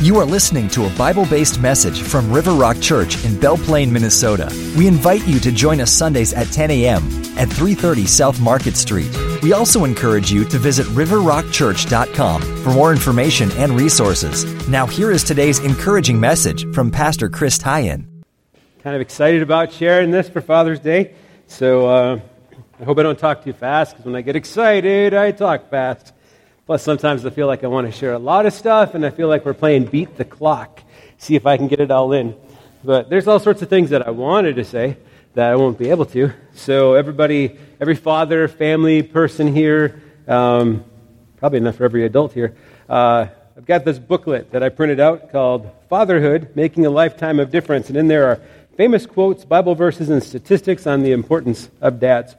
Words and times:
You 0.00 0.16
are 0.20 0.24
listening 0.24 0.68
to 0.68 0.86
a 0.86 0.90
Bible 0.90 1.26
based 1.26 1.58
message 1.58 2.02
from 2.02 2.30
River 2.30 2.52
Rock 2.52 2.80
Church 2.80 3.24
in 3.24 3.36
Belle 3.36 3.58
Plaine, 3.58 3.90
Minnesota. 3.90 4.48
We 4.78 4.86
invite 4.86 5.26
you 5.26 5.40
to 5.40 5.50
join 5.50 5.80
us 5.80 5.90
Sundays 5.90 6.32
at 6.32 6.46
10 6.52 6.70
a.m. 6.70 7.02
at 7.36 7.48
330 7.48 8.06
South 8.06 8.40
Market 8.40 8.76
Street. 8.76 9.10
We 9.42 9.54
also 9.54 9.84
encourage 9.84 10.30
you 10.30 10.44
to 10.44 10.56
visit 10.56 10.86
riverrockchurch.com 10.86 12.42
for 12.62 12.70
more 12.70 12.92
information 12.92 13.50
and 13.56 13.72
resources. 13.72 14.44
Now, 14.68 14.86
here 14.86 15.10
is 15.10 15.24
today's 15.24 15.58
encouraging 15.58 16.20
message 16.20 16.72
from 16.72 16.92
Pastor 16.92 17.28
Chris 17.28 17.58
Teien. 17.58 18.06
Kind 18.84 18.94
of 18.94 19.02
excited 19.02 19.42
about 19.42 19.72
sharing 19.72 20.12
this 20.12 20.28
for 20.28 20.40
Father's 20.40 20.78
Day. 20.78 21.16
So 21.48 21.88
uh, 21.88 22.20
I 22.78 22.84
hope 22.84 22.98
I 22.98 23.02
don't 23.02 23.18
talk 23.18 23.42
too 23.42 23.52
fast 23.52 23.94
because 23.94 24.06
when 24.06 24.14
I 24.14 24.20
get 24.20 24.36
excited, 24.36 25.12
I 25.12 25.32
talk 25.32 25.68
fast. 25.70 26.12
Plus, 26.68 26.82
sometimes 26.82 27.24
I 27.24 27.30
feel 27.30 27.46
like 27.46 27.64
I 27.64 27.66
want 27.66 27.86
to 27.86 27.98
share 27.98 28.12
a 28.12 28.18
lot 28.18 28.44
of 28.44 28.52
stuff, 28.52 28.94
and 28.94 29.06
I 29.06 29.08
feel 29.08 29.26
like 29.26 29.46
we're 29.46 29.54
playing 29.54 29.86
beat 29.86 30.18
the 30.18 30.24
clock, 30.26 30.82
see 31.16 31.34
if 31.34 31.46
I 31.46 31.56
can 31.56 31.66
get 31.66 31.80
it 31.80 31.90
all 31.90 32.12
in. 32.12 32.36
But 32.84 33.08
there's 33.08 33.26
all 33.26 33.38
sorts 33.38 33.62
of 33.62 33.70
things 33.70 33.88
that 33.88 34.06
I 34.06 34.10
wanted 34.10 34.56
to 34.56 34.66
say 34.66 34.98
that 35.32 35.50
I 35.50 35.56
won't 35.56 35.78
be 35.78 35.88
able 35.88 36.04
to. 36.04 36.30
So, 36.52 36.92
everybody, 36.92 37.56
every 37.80 37.94
father, 37.94 38.48
family 38.48 39.02
person 39.02 39.46
here, 39.46 40.02
um, 40.26 40.84
probably 41.38 41.56
enough 41.56 41.76
for 41.76 41.86
every 41.86 42.04
adult 42.04 42.34
here, 42.34 42.54
uh, 42.86 43.28
I've 43.56 43.64
got 43.64 43.86
this 43.86 43.98
booklet 43.98 44.50
that 44.50 44.62
I 44.62 44.68
printed 44.68 45.00
out 45.00 45.32
called 45.32 45.70
Fatherhood 45.88 46.54
Making 46.54 46.84
a 46.84 46.90
Lifetime 46.90 47.40
of 47.40 47.50
Difference. 47.50 47.88
And 47.88 47.96
in 47.96 48.08
there 48.08 48.26
are 48.26 48.42
famous 48.76 49.06
quotes, 49.06 49.42
Bible 49.42 49.74
verses, 49.74 50.10
and 50.10 50.22
statistics 50.22 50.86
on 50.86 51.02
the 51.02 51.12
importance 51.12 51.70
of 51.80 51.98
dads. 51.98 52.36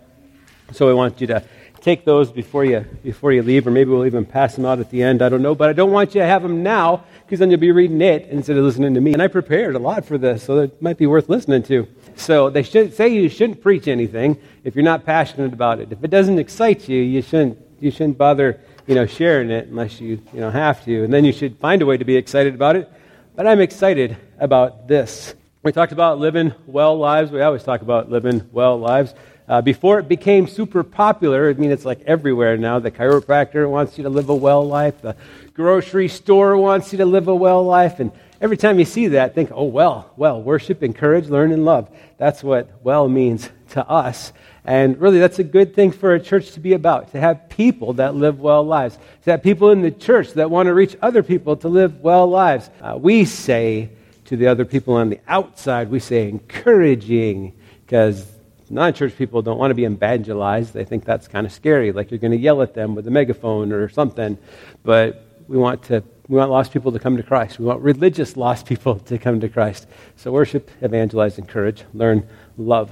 So, 0.74 0.88
I 0.88 0.94
want 0.94 1.20
you 1.20 1.26
to 1.26 1.44
take 1.82 2.06
those 2.06 2.32
before 2.32 2.66
you, 2.66 2.82
before 3.04 3.32
you 3.32 3.42
leave, 3.44 3.68
or 3.68 3.72
maybe 3.72 3.90
we'll 3.90 4.06
even 4.06 4.26
pass 4.26 4.56
them 4.56 4.66
out 4.66 4.80
at 4.80 4.90
the 4.90 5.04
end. 5.04 5.22
I 5.22 5.30
don't 5.30 5.42
know, 5.42 5.56
but 5.56 5.70
I 5.70 5.74
don't 5.74 5.92
want 5.92 6.16
you 6.16 6.22
to 6.22 6.28
have 6.28 6.44
them 6.44 6.64
now 6.64 7.06
because 7.26 7.40
then 7.40 7.52
you'll 7.52 7.60
be 7.60 7.72
reading 7.72 8.02
it 8.02 8.28
instead 8.30 8.58
of 8.58 8.64
listening 8.64 8.94
to 8.96 9.02
me. 9.02 9.14
And 9.14 9.22
I 9.22 9.28
prepared 9.28 9.76
a 9.76 9.80
lot 9.80 10.06
for 10.06 10.18
this, 10.18 10.44
so 10.44 10.60
it 10.60 10.82
might 10.82 10.98
be 10.98 11.08
worth 11.08 11.30
listening 11.30 11.64
to. 11.64 11.88
So 12.16 12.50
they 12.50 12.64
should 12.64 12.94
say 12.94 13.10
you 13.10 13.30
shouldn't 13.30 13.62
preach 13.62 13.88
anything 13.88 14.40
if 14.64 14.76
you're 14.76 14.84
not 14.84 15.06
passionate 15.06 15.54
about 15.54 15.80
it. 15.80 15.92
If 15.92 16.04
it 16.04 16.10
doesn't 16.10 16.40
excite 16.40 16.90
you, 16.90 17.02
you 17.02 17.22
shouldn't, 17.22 17.58
you 17.80 17.92
shouldn't 17.92 18.18
bother 18.18 18.60
you 18.90 18.96
know, 18.96 19.06
sharing 19.06 19.52
it 19.52 19.68
unless 19.68 20.02
you, 20.02 20.20
you 20.34 20.40
know, 20.40 20.50
have 20.50 20.84
to. 20.84 21.04
And 21.04 21.14
then 21.14 21.24
you 21.24 21.32
should 21.32 21.60
find 21.60 21.80
a 21.84 21.86
way 21.86 21.98
to 21.98 22.06
be 22.06 22.16
excited 22.16 22.56
about 22.56 22.76
it. 22.76 22.92
But 23.36 23.46
I'm 23.46 23.62
excited 23.62 24.18
about 24.40 24.88
this. 24.88 25.36
We 25.62 25.72
talked 25.72 25.92
about 25.92 26.18
living 26.18 26.56
well 26.66 26.98
lives. 26.98 27.30
We 27.30 27.40
always 27.42 27.62
talk 27.62 27.84
about 27.84 28.10
living 28.10 28.50
well 28.52 28.80
lives. 28.80 29.14
Uh, 29.50 29.64
before 29.64 29.98
it 29.98 30.08
became 30.08 30.48
super 30.48 30.84
popular, 30.84 31.50
I 31.50 31.54
mean, 31.54 31.72
it's 31.72 31.84
like 31.84 32.02
everywhere 32.06 32.56
now. 32.56 32.78
The 32.78 32.92
chiropractor 32.92 33.68
wants 33.68 33.98
you 33.98 34.04
to 34.04 34.10
live 34.10 34.30
a 34.30 34.36
well 34.36 34.64
life. 34.64 35.02
The 35.02 35.16
grocery 35.56 36.08
store 36.08 36.56
wants 36.56 36.92
you 36.92 37.00
to 37.00 37.06
live 37.08 37.28
a 37.28 37.36
well 37.36 37.66
life. 37.66 38.00
And 38.00 38.12
every 38.40 38.58
time 38.58 38.78
you 38.78 38.86
see 38.86 39.08
that, 39.08 39.34
think, 39.34 39.50
oh, 39.52 39.64
well, 39.64 40.14
well, 40.16 40.40
worship, 40.40 40.84
encourage, 40.84 41.30
learn, 41.30 41.52
and 41.52 41.66
love. 41.66 41.90
That's 42.18 42.44
what 42.44 42.70
well 42.84 43.10
means 43.10 43.50
to 43.70 43.84
us. 43.90 44.34
And 44.66 45.02
really, 45.02 45.18
that's 45.18 45.40
a 45.40 45.44
good 45.44 45.74
thing 45.74 45.94
for 45.94 46.14
a 46.14 46.20
church 46.20 46.52
to 46.52 46.60
be 46.60 46.74
about, 46.74 47.14
to 47.14 47.20
have 47.20 47.50
people 47.50 47.94
that 47.94 48.14
live 48.14 48.40
well 48.40 48.64
lives, 48.64 49.00
to 49.24 49.32
have 49.32 49.42
people 49.42 49.72
in 49.72 49.82
the 49.82 49.90
church 49.90 50.34
that 50.34 50.52
want 50.52 50.68
to 50.68 50.76
reach 50.76 50.96
other 51.02 51.24
people 51.24 51.56
to 51.58 51.70
live 51.70 52.02
well 52.02 52.28
lives. 52.28 52.70
Uh, 52.80 53.00
we 53.02 53.26
say 53.26 53.90
to 54.26 54.38
the 54.38 54.46
other 54.46 54.64
people 54.64 54.94
on 54.94 55.10
the 55.10 55.20
outside, 55.28 55.90
we 55.90 56.00
say 56.00 56.30
encouraging, 56.30 57.54
because 57.84 58.28
non 58.70 58.94
church 58.94 59.16
people 59.18 59.42
don't 59.42 59.58
want 59.58 59.72
to 59.72 59.76
be 59.76 59.86
evangelized. 59.86 60.74
They 60.74 60.86
think 60.86 61.06
that's 61.06 61.28
kind 61.28 61.46
of 61.46 61.52
scary, 61.52 61.92
like 61.92 62.12
you're 62.12 62.20
going 62.20 62.32
to 62.32 62.38
yell 62.38 62.62
at 62.62 62.74
them 62.74 62.96
with 62.96 63.08
a 63.08 63.12
megaphone 63.12 63.72
or 63.72 63.90
something. 63.90 64.38
But 64.84 65.26
we 65.48 65.58
want 65.58 65.84
to. 65.84 66.04
We 66.28 66.38
want 66.38 66.52
lost 66.52 66.72
people 66.72 66.92
to 66.92 67.00
come 67.00 67.18
to 67.18 67.24
Christ. 67.24 67.58
We 67.58 67.66
want 67.66 67.82
religious 67.82 68.38
lost 68.46 68.68
people 68.68 69.00
to 69.00 69.18
come 69.18 69.40
to 69.40 69.50
Christ. 69.50 69.88
So 70.16 70.32
worship, 70.32 70.70
evangelize, 70.82 71.40
encourage, 71.40 71.84
learn, 71.94 72.28
love. 72.56 72.92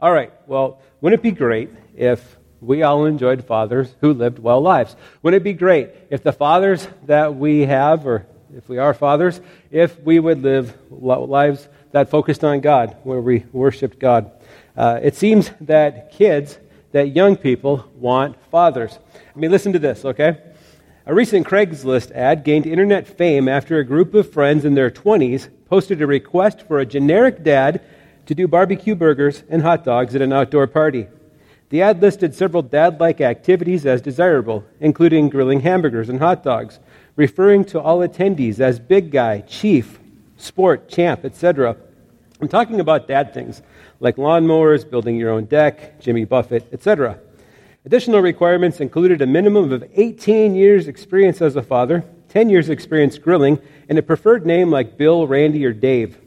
All 0.00 0.12
right. 0.12 0.32
Well, 0.46 0.80
wouldn't 1.00 1.20
it 1.20 1.22
be 1.22 1.30
great 1.30 1.70
if 1.94 2.36
we 2.60 2.82
all 2.82 3.04
enjoyed 3.04 3.44
fathers 3.44 3.94
who 4.00 4.12
lived 4.12 4.38
well 4.38 4.60
lives? 4.60 4.96
Wouldn't 5.22 5.40
it 5.40 5.44
be 5.44 5.52
great 5.52 5.90
if 6.10 6.22
the 6.22 6.32
fathers 6.32 6.88
that 7.04 7.36
we 7.36 7.60
have, 7.60 8.06
or 8.06 8.26
if 8.56 8.68
we 8.68 8.78
are 8.78 8.94
fathers, 8.94 9.40
if 9.70 10.00
we 10.00 10.18
would 10.18 10.42
live 10.42 10.76
lives 10.90 11.68
that 11.92 12.10
focused 12.10 12.42
on 12.42 12.60
God, 12.60 12.96
where 13.04 13.20
we 13.20 13.44
worshiped 13.52 13.98
God? 13.98 14.30
Uh, 14.76 14.98
it 15.02 15.14
seems 15.14 15.50
that 15.60 16.10
kids, 16.10 16.58
that 16.92 17.14
young 17.14 17.36
people, 17.36 17.84
want 17.96 18.36
fathers. 18.50 18.98
I 19.14 19.38
mean, 19.38 19.50
listen 19.50 19.72
to 19.72 19.78
this, 19.78 20.04
okay? 20.04 20.38
A 21.06 21.14
recent 21.14 21.46
Craigslist 21.46 22.10
ad 22.12 22.44
gained 22.44 22.66
internet 22.66 23.06
fame 23.06 23.48
after 23.48 23.78
a 23.78 23.84
group 23.84 24.14
of 24.14 24.32
friends 24.32 24.64
in 24.64 24.74
their 24.74 24.90
20s 24.90 25.48
posted 25.68 26.00
a 26.00 26.06
request 26.06 26.62
for 26.62 26.78
a 26.78 26.86
generic 26.86 27.42
dad 27.42 27.82
to 28.26 28.34
do 28.34 28.48
barbecue 28.48 28.94
burgers 28.94 29.42
and 29.48 29.62
hot 29.62 29.84
dogs 29.84 30.14
at 30.14 30.22
an 30.22 30.32
outdoor 30.32 30.66
party. 30.66 31.06
The 31.68 31.82
ad 31.82 32.00
listed 32.00 32.34
several 32.34 32.62
dad 32.62 33.00
like 33.00 33.20
activities 33.20 33.84
as 33.84 34.00
desirable, 34.00 34.64
including 34.80 35.28
grilling 35.28 35.60
hamburgers 35.60 36.08
and 36.08 36.20
hot 36.20 36.42
dogs, 36.42 36.78
referring 37.16 37.64
to 37.66 37.80
all 37.80 37.98
attendees 37.98 38.60
as 38.60 38.78
big 38.78 39.10
guy, 39.10 39.40
chief, 39.42 39.98
sport, 40.36 40.88
champ, 40.88 41.24
etc. 41.24 41.76
I'm 42.40 42.48
talking 42.48 42.80
about 42.80 43.08
dad 43.08 43.34
things 43.34 43.62
like 44.04 44.16
lawnmowers, 44.16 44.88
building 44.88 45.16
your 45.16 45.30
own 45.30 45.46
deck, 45.46 45.98
Jimmy 45.98 46.26
Buffett, 46.26 46.68
etc. 46.72 47.18
Additional 47.86 48.20
requirements 48.20 48.80
included 48.80 49.22
a 49.22 49.26
minimum 49.26 49.72
of 49.72 49.82
18 49.94 50.54
years' 50.54 50.86
experience 50.88 51.40
as 51.40 51.56
a 51.56 51.62
father, 51.62 52.04
10 52.28 52.50
years' 52.50 52.68
experience 52.68 53.16
grilling, 53.16 53.58
and 53.88 53.98
a 53.98 54.02
preferred 54.02 54.44
name 54.44 54.70
like 54.70 54.98
Bill, 54.98 55.26
Randy, 55.26 55.64
or 55.64 55.72
Dave. 55.72 56.18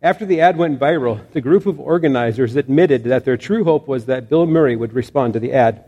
After 0.00 0.24
the 0.24 0.40
ad 0.40 0.56
went 0.56 0.78
viral, 0.78 1.20
the 1.32 1.40
group 1.40 1.66
of 1.66 1.80
organizers 1.80 2.54
admitted 2.54 3.02
that 3.04 3.24
their 3.24 3.36
true 3.36 3.64
hope 3.64 3.88
was 3.88 4.06
that 4.06 4.28
Bill 4.28 4.46
Murray 4.46 4.76
would 4.76 4.92
respond 4.92 5.32
to 5.32 5.40
the 5.40 5.52
ad. 5.52 5.84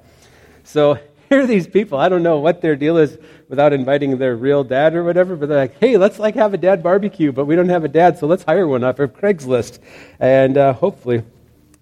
So 0.65 0.98
here 1.28 1.43
are 1.43 1.47
these 1.47 1.66
people. 1.66 1.99
I 1.99 2.09
don't 2.09 2.22
know 2.22 2.39
what 2.39 2.61
their 2.61 2.77
deal 2.77 2.97
is 2.97 3.19
without 3.49 3.72
inviting 3.72 4.16
their 4.19 4.37
real 4.37 4.65
dad 4.65 4.94
or 4.94 5.05
whatever, 5.05 5.37
but 5.37 5.49
they're 5.49 5.59
like, 5.59 5.78
hey, 5.78 5.97
let's 5.97 6.19
like 6.19 6.34
have 6.34 6.55
a 6.55 6.59
dad 6.59 6.83
barbecue, 6.83 7.33
but 7.33 7.44
we 7.44 7.56
don't 7.56 7.69
have 7.69 7.84
a 7.84 7.89
dad, 7.89 8.19
so 8.19 8.27
let's 8.27 8.44
hire 8.44 8.66
one 8.66 8.84
off 8.84 8.99
of 8.99 9.12
Craigslist. 9.15 9.78
And 10.21 10.56
uh, 10.56 10.72
hopefully 10.72 11.22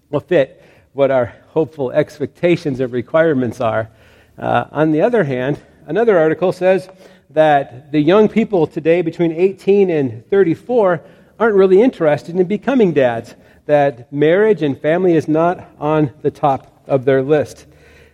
will 0.09 0.19
fit 0.19 0.63
what 0.93 1.11
our 1.11 1.33
hopeful 1.49 1.91
expectations 1.91 2.79
and 2.79 2.91
requirements 2.91 3.61
are. 3.61 3.89
Uh, 4.37 4.65
on 4.71 4.91
the 4.91 5.01
other 5.01 5.23
hand, 5.23 5.61
another 5.85 6.17
article 6.17 6.51
says 6.51 6.89
that 7.29 7.91
the 7.91 7.99
young 7.99 8.27
people 8.27 8.67
today 8.67 9.01
between 9.01 9.31
18 9.31 9.89
and 9.89 10.27
34 10.29 11.01
aren't 11.39 11.55
really 11.55 11.81
interested 11.81 12.35
in 12.35 12.45
becoming 12.47 12.93
dads, 12.93 13.35
that 13.65 14.11
marriage 14.11 14.61
and 14.61 14.79
family 14.79 15.13
is 15.13 15.27
not 15.27 15.69
on 15.79 16.11
the 16.21 16.31
top 16.31 16.83
of 16.87 17.05
their 17.05 17.21
list. 17.21 17.65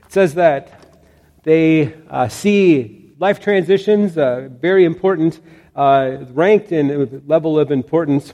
It 0.05 0.11
says 0.11 0.33
that 0.33 0.82
they 1.43 1.93
uh, 2.09 2.27
see 2.29 3.13
life 3.19 3.39
transitions 3.39 4.17
uh, 4.17 4.49
very 4.49 4.85
important, 4.85 5.39
uh, 5.75 6.17
ranked 6.31 6.71
in 6.71 7.23
level 7.27 7.59
of 7.59 7.71
importance. 7.71 8.33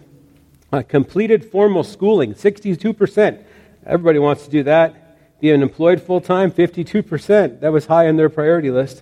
Uh, 0.71 0.83
completed 0.83 1.43
formal 1.43 1.83
schooling, 1.83 2.35
62%. 2.35 3.43
Everybody 3.85 4.19
wants 4.19 4.45
to 4.45 4.51
do 4.51 4.61
that. 4.63 5.39
Being 5.39 5.63
employed 5.63 5.99
full 6.01 6.21
time, 6.21 6.51
52%. 6.51 7.61
That 7.61 7.71
was 7.71 7.87
high 7.87 8.07
on 8.07 8.17
their 8.17 8.29
priority 8.29 8.69
list. 8.69 9.01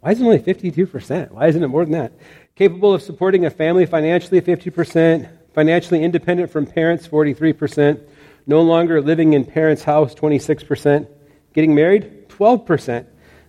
Why 0.00 0.12
is 0.12 0.20
it 0.20 0.24
only 0.24 0.40
52%? 0.40 1.30
Why 1.30 1.46
isn't 1.46 1.62
it 1.62 1.68
more 1.68 1.84
than 1.84 1.92
that? 1.92 2.12
Capable 2.56 2.92
of 2.92 3.02
supporting 3.02 3.44
a 3.44 3.50
family 3.50 3.86
financially, 3.86 4.40
50%. 4.40 5.28
Financially 5.54 6.02
independent 6.02 6.50
from 6.50 6.66
parents, 6.66 7.06
43%. 7.06 8.00
No 8.46 8.62
longer 8.62 9.00
living 9.00 9.34
in 9.34 9.44
parents' 9.44 9.84
house, 9.84 10.14
26%. 10.14 11.06
Getting 11.52 11.74
married, 11.74 12.28
12%. 12.28 13.06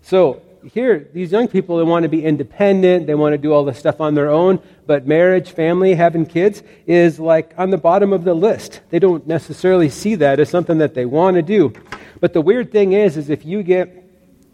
So 0.07 0.41
here, 0.73 1.09
these 1.13 1.33
young 1.33 1.49
people, 1.49 1.75
they 1.75 1.83
want 1.83 2.03
to 2.03 2.09
be 2.09 2.23
independent, 2.23 3.07
they 3.07 3.13
want 3.13 3.33
to 3.33 3.37
do 3.37 3.51
all 3.51 3.65
this 3.65 3.77
stuff 3.77 3.99
on 3.99 4.15
their 4.15 4.29
own, 4.29 4.61
but 4.85 5.05
marriage, 5.05 5.51
family, 5.51 5.95
having 5.95 6.25
kids 6.25 6.63
is 6.85 7.19
like 7.19 7.53
on 7.57 7.71
the 7.71 7.77
bottom 7.77 8.13
of 8.13 8.23
the 8.23 8.33
list. 8.33 8.79
They 8.89 8.99
don't 8.99 9.27
necessarily 9.27 9.89
see 9.89 10.15
that 10.15 10.39
as 10.39 10.49
something 10.49 10.77
that 10.77 10.93
they 10.93 11.05
want 11.05 11.35
to 11.35 11.41
do. 11.41 11.73
But 12.21 12.31
the 12.31 12.39
weird 12.39 12.71
thing 12.71 12.93
is, 12.93 13.17
is 13.17 13.29
if 13.29 13.45
you 13.45 13.63
get, 13.63 14.01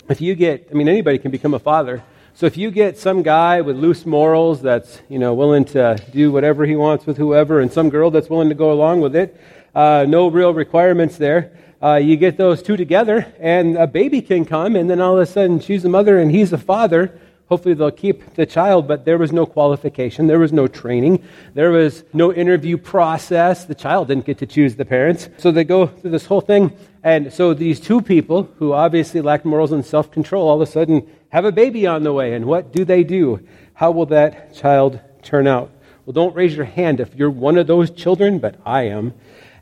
if 0.09 0.21
you 0.21 0.33
get, 0.33 0.69
I 0.71 0.73
mean, 0.73 0.89
anybody 0.89 1.19
can 1.19 1.29
become 1.29 1.53
a 1.53 1.59
father, 1.59 2.01
so 2.33 2.47
if 2.47 2.57
you 2.57 2.71
get 2.71 2.97
some 2.97 3.21
guy 3.21 3.61
with 3.61 3.75
loose 3.75 4.07
morals 4.07 4.59
that's 4.59 5.03
you 5.07 5.19
know 5.19 5.35
willing 5.35 5.65
to 5.65 6.03
do 6.11 6.31
whatever 6.31 6.65
he 6.65 6.75
wants 6.75 7.05
with 7.05 7.17
whoever, 7.17 7.59
and 7.59 7.71
some 7.71 7.91
girl 7.91 8.09
that's 8.09 8.27
willing 8.27 8.49
to 8.49 8.55
go 8.55 8.71
along 8.71 9.01
with 9.01 9.15
it, 9.15 9.39
uh, 9.75 10.03
no 10.09 10.29
real 10.29 10.51
requirements 10.51 11.17
there. 11.17 11.55
Uh, 11.83 11.95
you 11.95 12.15
get 12.15 12.37
those 12.37 12.63
two 12.63 12.77
together, 12.77 13.27
and 13.41 13.75
a 13.75 13.85
baby 13.85 14.21
can 14.21 14.45
come, 14.45 14.77
and 14.77 14.89
then 14.89 15.01
all 15.01 15.15
of 15.15 15.19
a 15.19 15.25
sudden 15.25 15.59
she's 15.59 15.83
a 15.83 15.89
mother 15.89 16.17
and 16.17 16.31
he's 16.31 16.53
a 16.53 16.57
father. 16.57 17.19
hopefully 17.47 17.73
they'll 17.73 17.91
keep 17.91 18.35
the 18.35 18.45
child, 18.45 18.87
but 18.87 19.03
there 19.03 19.17
was 19.17 19.33
no 19.33 19.45
qualification, 19.45 20.25
there 20.25 20.39
was 20.39 20.53
no 20.53 20.65
training, 20.65 21.21
there 21.53 21.71
was 21.71 22.05
no 22.13 22.33
interview 22.33 22.77
process. 22.77 23.65
The 23.65 23.75
child 23.75 24.07
didn't 24.07 24.25
get 24.25 24.37
to 24.37 24.47
choose 24.47 24.77
the 24.77 24.85
parents. 24.85 25.27
So 25.37 25.51
they 25.51 25.65
go 25.65 25.87
through 25.87 26.11
this 26.11 26.25
whole 26.25 26.39
thing. 26.39 26.71
And 27.03 27.33
so 27.33 27.53
these 27.53 27.81
two 27.81 28.01
people, 28.01 28.49
who 28.59 28.71
obviously 28.71 29.19
lack 29.19 29.43
morals 29.43 29.73
and 29.73 29.85
self 29.85 30.09
control, 30.09 30.47
all 30.47 30.61
of 30.61 30.67
a 30.67 30.71
sudden 30.71 31.05
have 31.29 31.43
a 31.43 31.51
baby 31.51 31.85
on 31.85 32.03
the 32.03 32.13
way. 32.13 32.33
And 32.33 32.45
what 32.45 32.71
do 32.71 32.85
they 32.85 33.03
do? 33.03 33.45
How 33.73 33.91
will 33.91 34.05
that 34.05 34.55
child 34.55 35.01
turn 35.21 35.47
out? 35.47 35.69
Well, 36.05 36.13
don't 36.13 36.33
raise 36.33 36.55
your 36.55 36.65
hand 36.65 37.01
if 37.01 37.13
you're 37.13 37.29
one 37.29 37.57
of 37.57 37.67
those 37.67 37.91
children, 37.91 38.39
but 38.39 38.55
I 38.65 38.83
am. 38.83 39.13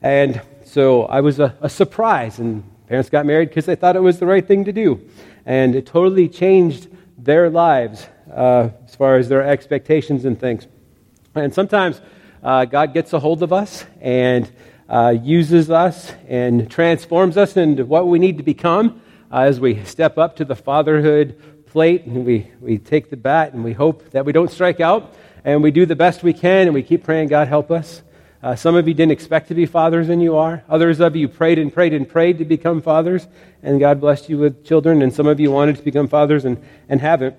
And 0.04 0.40
so 0.72 1.04
I 1.04 1.20
was 1.20 1.42
a, 1.42 1.54
a 1.60 1.68
surprise, 1.68 2.40
and 2.40 2.64
parents 2.88 3.10
got 3.10 3.26
married 3.26 3.50
because 3.50 3.66
they 3.66 3.76
thought 3.76 3.98
it 3.98 4.02
was 4.02 4.20
the 4.20 4.26
right 4.26 4.48
thing 4.48 4.64
to 4.64 4.72
do. 4.72 5.06
And 5.46 5.76
it 5.76 5.86
totally 5.86 6.30
changed 6.30 6.88
their 7.18 7.50
lives 7.50 8.08
uh, 8.34 8.70
as 8.86 8.96
far 8.96 9.18
as 9.18 9.28
their 9.28 9.46
expectations 9.46 10.24
and 10.24 10.40
things. 10.40 10.68
And 11.36 11.54
sometimes 11.54 12.00
uh, 12.42 12.64
God 12.64 12.94
gets 12.94 13.12
a 13.12 13.20
hold 13.20 13.44
of 13.44 13.52
us 13.52 13.84
and 14.00 14.50
uh, 14.88 15.14
uses 15.22 15.70
us 15.70 16.14
and 16.30 16.72
transforms 16.72 17.36
us 17.36 17.58
into 17.58 17.84
what 17.84 18.08
we 18.08 18.18
need 18.18 18.38
to 18.38 18.44
become 18.44 19.02
uh, 19.30 19.40
as 19.40 19.60
we 19.60 19.84
step 19.84 20.18
up 20.18 20.38
to 20.38 20.46
the 20.46 20.56
fatherhood 20.56 21.66
plate 21.66 22.06
and 22.06 22.26
we, 22.26 22.50
we 22.62 22.78
take 22.78 23.10
the 23.10 23.18
bat 23.18 23.52
and 23.52 23.66
we 23.66 23.74
hope 23.74 24.10
that 24.12 24.24
we 24.24 24.32
don't 24.32 24.52
strike 24.52 24.80
out 24.80 25.16
and 25.44 25.62
we 25.62 25.72
do 25.72 25.86
the 25.86 25.98
best 25.98 26.24
we 26.24 26.32
can 26.32 26.68
and 26.68 26.74
we 26.74 26.82
keep 26.82 27.04
praying, 27.04 27.28
God, 27.28 27.50
help 27.50 27.72
us. 27.72 28.04
Uh, 28.44 28.56
some 28.56 28.76
of 28.76 28.88
you 28.88 28.94
didn't 28.96 29.12
expect 29.12 29.50
to 29.50 29.54
be 29.54 29.68
fathers, 29.68 30.10
and 30.10 30.22
you 30.22 30.36
are. 30.36 30.64
Others 30.68 31.00
of 31.00 31.16
you 31.16 31.28
prayed 31.28 31.60
and 31.60 31.72
prayed 31.72 31.94
and 31.94 32.10
prayed 32.10 32.40
to 32.40 32.46
become 32.46 32.82
fathers, 32.82 33.28
and 33.62 33.80
God 33.80 34.02
blessed 34.02 34.30
you 34.30 34.40
with 34.40 34.66
children. 34.66 35.04
And 35.04 35.14
some 35.14 35.28
of 35.28 35.40
you 35.40 35.52
wanted 35.52 35.76
to 35.76 35.84
become 35.84 36.08
fathers 36.08 36.44
and, 36.44 36.58
and 36.90 37.00
haven't. 37.00 37.36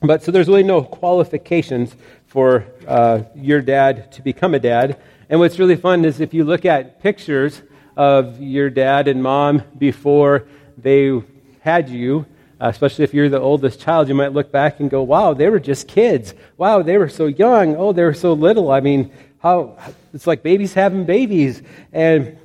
But 0.00 0.24
so 0.24 0.32
there's 0.32 0.48
really 0.48 0.64
no 0.64 0.82
qualifications 0.82 1.94
for 2.26 2.66
uh, 2.88 3.22
your 3.36 3.60
dad 3.60 4.10
to 4.12 4.22
become 4.22 4.54
a 4.54 4.58
dad. 4.58 5.00
And 5.30 5.38
what's 5.38 5.60
really 5.60 5.76
fun 5.76 6.04
is 6.04 6.20
if 6.20 6.34
you 6.34 6.42
look 6.42 6.64
at 6.64 7.00
pictures 7.00 7.62
of 7.96 8.40
your 8.40 8.68
dad 8.68 9.06
and 9.06 9.22
mom 9.22 9.62
before 9.78 10.48
they 10.76 11.22
had 11.60 11.88
you, 11.88 12.26
uh, 12.60 12.66
especially 12.66 13.04
if 13.04 13.14
you're 13.14 13.28
the 13.28 13.40
oldest 13.40 13.80
child, 13.80 14.08
you 14.08 14.14
might 14.14 14.32
look 14.32 14.50
back 14.50 14.80
and 14.80 14.90
go, 14.90 15.04
wow, 15.04 15.34
they 15.34 15.48
were 15.48 15.60
just 15.60 15.86
kids. 15.86 16.34
Wow, 16.56 16.82
they 16.82 16.98
were 16.98 17.08
so 17.08 17.26
young. 17.26 17.76
Oh, 17.76 17.92
they 17.92 18.02
were 18.02 18.14
so 18.14 18.32
little. 18.32 18.72
I 18.72 18.80
mean, 18.80 19.12
how 19.42 19.76
it's 20.14 20.26
like 20.26 20.42
babies 20.42 20.72
having 20.72 21.04
babies. 21.04 21.62
And 21.92 22.38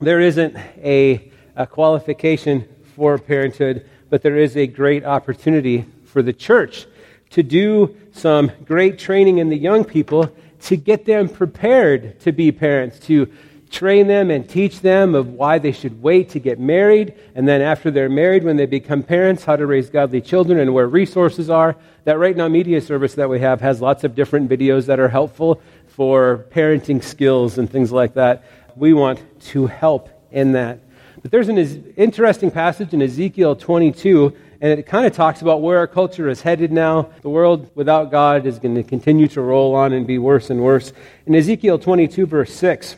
there 0.00 0.20
isn't 0.20 0.56
a, 0.78 1.30
a 1.54 1.66
qualification 1.66 2.66
for 2.96 3.18
parenthood, 3.18 3.86
but 4.08 4.22
there 4.22 4.36
is 4.36 4.56
a 4.56 4.66
great 4.66 5.04
opportunity 5.04 5.84
for 6.06 6.22
the 6.22 6.32
church 6.32 6.86
to 7.30 7.42
do 7.42 7.94
some 8.12 8.50
great 8.64 8.98
training 8.98 9.38
in 9.38 9.48
the 9.48 9.56
young 9.56 9.84
people 9.84 10.34
to 10.60 10.76
get 10.76 11.04
them 11.04 11.28
prepared 11.28 12.18
to 12.20 12.32
be 12.32 12.50
parents, 12.50 12.98
to 13.00 13.30
train 13.70 14.06
them 14.06 14.30
and 14.30 14.48
teach 14.48 14.80
them 14.80 15.14
of 15.14 15.30
why 15.32 15.58
they 15.58 15.72
should 15.72 16.00
wait 16.00 16.30
to 16.30 16.38
get 16.38 16.60
married, 16.60 17.12
and 17.34 17.46
then 17.46 17.60
after 17.60 17.90
they're 17.90 18.08
married, 18.08 18.44
when 18.44 18.56
they 18.56 18.66
become 18.66 19.02
parents, 19.02 19.44
how 19.44 19.56
to 19.56 19.66
raise 19.66 19.90
godly 19.90 20.20
children 20.20 20.60
and 20.60 20.72
where 20.72 20.86
resources 20.86 21.50
are. 21.50 21.76
That 22.04 22.18
Right 22.18 22.36
Now 22.36 22.48
Media 22.48 22.80
service 22.80 23.14
that 23.14 23.28
we 23.28 23.40
have 23.40 23.60
has 23.62 23.80
lots 23.80 24.04
of 24.04 24.14
different 24.14 24.48
videos 24.48 24.86
that 24.86 25.00
are 25.00 25.08
helpful 25.08 25.60
for 25.94 26.46
parenting 26.50 27.02
skills 27.02 27.56
and 27.56 27.70
things 27.70 27.92
like 27.92 28.14
that. 28.14 28.44
We 28.74 28.92
want 28.92 29.22
to 29.50 29.68
help 29.68 30.10
in 30.32 30.52
that. 30.52 30.80
But 31.22 31.30
there's 31.30 31.48
an 31.48 31.94
interesting 31.96 32.50
passage 32.50 32.92
in 32.92 33.00
Ezekiel 33.00 33.54
22, 33.54 34.36
and 34.60 34.78
it 34.78 34.86
kind 34.86 35.06
of 35.06 35.12
talks 35.12 35.40
about 35.40 35.62
where 35.62 35.78
our 35.78 35.86
culture 35.86 36.28
is 36.28 36.42
headed 36.42 36.72
now. 36.72 37.10
The 37.22 37.28
world 37.30 37.70
without 37.76 38.10
God 38.10 38.44
is 38.44 38.58
going 38.58 38.74
to 38.74 38.82
continue 38.82 39.28
to 39.28 39.40
roll 39.40 39.76
on 39.76 39.92
and 39.92 40.04
be 40.04 40.18
worse 40.18 40.50
and 40.50 40.60
worse. 40.60 40.92
In 41.26 41.34
Ezekiel 41.36 41.78
22, 41.78 42.26
verse 42.26 42.52
6, 42.52 42.96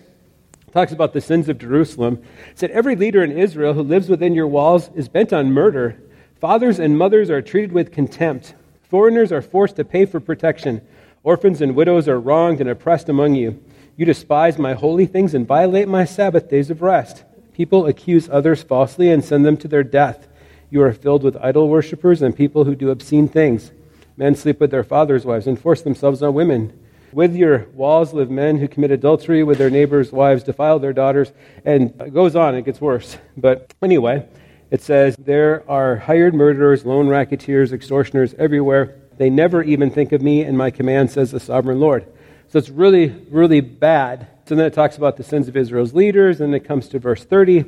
talks 0.72 0.92
about 0.92 1.12
the 1.12 1.20
sins 1.20 1.50
of 1.50 1.58
Jerusalem. 1.58 2.22
It 2.50 2.58
said, 2.58 2.70
Every 2.70 2.96
leader 2.96 3.22
in 3.22 3.30
Israel 3.30 3.74
who 3.74 3.82
lives 3.82 4.08
within 4.08 4.32
your 4.32 4.46
walls 4.46 4.88
is 4.94 5.08
bent 5.08 5.34
on 5.34 5.52
murder. 5.52 6.00
Fathers 6.40 6.78
and 6.78 6.96
mothers 6.96 7.28
are 7.28 7.42
treated 7.42 7.72
with 7.72 7.92
contempt. 7.92 8.54
Foreigners 8.88 9.32
are 9.32 9.42
forced 9.42 9.76
to 9.76 9.84
pay 9.84 10.06
for 10.06 10.18
protection. 10.18 10.80
Orphans 11.26 11.60
and 11.60 11.74
widows 11.74 12.06
are 12.06 12.20
wronged 12.20 12.60
and 12.60 12.70
oppressed 12.70 13.08
among 13.08 13.34
you. 13.34 13.60
You 13.96 14.06
despise 14.06 14.58
my 14.58 14.74
holy 14.74 15.06
things 15.06 15.34
and 15.34 15.44
violate 15.44 15.88
my 15.88 16.04
Sabbath 16.04 16.48
days 16.48 16.70
of 16.70 16.82
rest. 16.82 17.24
People 17.52 17.86
accuse 17.86 18.28
others 18.30 18.62
falsely 18.62 19.10
and 19.10 19.24
send 19.24 19.44
them 19.44 19.56
to 19.56 19.66
their 19.66 19.82
death. 19.82 20.28
You 20.70 20.82
are 20.82 20.92
filled 20.92 21.24
with 21.24 21.36
idol 21.42 21.68
worshippers 21.68 22.22
and 22.22 22.36
people 22.36 22.62
who 22.62 22.76
do 22.76 22.90
obscene 22.90 23.26
things. 23.26 23.72
Men 24.16 24.36
sleep 24.36 24.60
with 24.60 24.70
their 24.70 24.84
fathers' 24.84 25.24
wives 25.24 25.48
and 25.48 25.60
force 25.60 25.82
themselves 25.82 26.22
on 26.22 26.32
women. 26.32 26.72
With 27.12 27.34
your 27.34 27.66
walls 27.74 28.14
live 28.14 28.30
men 28.30 28.58
who 28.58 28.68
commit 28.68 28.92
adultery 28.92 29.42
with 29.42 29.58
their 29.58 29.68
neighbors' 29.68 30.12
wives, 30.12 30.44
defile 30.44 30.78
their 30.78 30.92
daughters, 30.92 31.32
and 31.64 31.92
it 32.02 32.14
goes 32.14 32.36
on, 32.36 32.54
it 32.54 32.64
gets 32.64 32.80
worse. 32.80 33.18
But 33.36 33.74
anyway, 33.82 34.28
it 34.70 34.80
says, 34.80 35.16
There 35.18 35.68
are 35.68 35.96
hired 35.96 36.34
murderers, 36.34 36.86
lone 36.86 37.08
racketeers, 37.08 37.72
extortioners 37.72 38.32
everywhere 38.38 38.94
they 39.18 39.30
never 39.30 39.62
even 39.62 39.90
think 39.90 40.12
of 40.12 40.22
me 40.22 40.42
and 40.42 40.56
my 40.56 40.70
command, 40.70 41.10
says 41.10 41.30
the 41.30 41.40
sovereign 41.40 41.80
Lord. 41.80 42.06
So 42.48 42.58
it's 42.58 42.70
really, 42.70 43.08
really 43.30 43.60
bad. 43.60 44.28
So 44.46 44.54
then 44.54 44.66
it 44.66 44.74
talks 44.74 44.96
about 44.96 45.16
the 45.16 45.24
sins 45.24 45.48
of 45.48 45.56
Israel's 45.56 45.94
leaders, 45.94 46.40
and 46.40 46.54
it 46.54 46.60
comes 46.60 46.88
to 46.88 46.98
verse 46.98 47.24
30. 47.24 47.64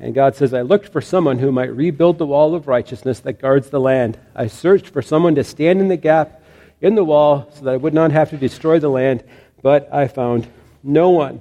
And 0.00 0.14
God 0.14 0.34
says, 0.34 0.54
I 0.54 0.62
looked 0.62 0.88
for 0.88 1.00
someone 1.00 1.38
who 1.38 1.52
might 1.52 1.74
rebuild 1.74 2.18
the 2.18 2.26
wall 2.26 2.54
of 2.54 2.66
righteousness 2.66 3.20
that 3.20 3.40
guards 3.40 3.70
the 3.70 3.80
land. 3.80 4.18
I 4.34 4.46
searched 4.46 4.88
for 4.88 5.02
someone 5.02 5.34
to 5.36 5.44
stand 5.44 5.80
in 5.80 5.88
the 5.88 5.96
gap 5.96 6.42
in 6.80 6.94
the 6.94 7.04
wall 7.04 7.48
so 7.54 7.64
that 7.64 7.74
I 7.74 7.76
would 7.76 7.94
not 7.94 8.10
have 8.10 8.30
to 8.30 8.36
destroy 8.36 8.78
the 8.80 8.88
land, 8.88 9.22
but 9.62 9.92
I 9.92 10.08
found 10.08 10.48
no 10.82 11.10
one. 11.10 11.40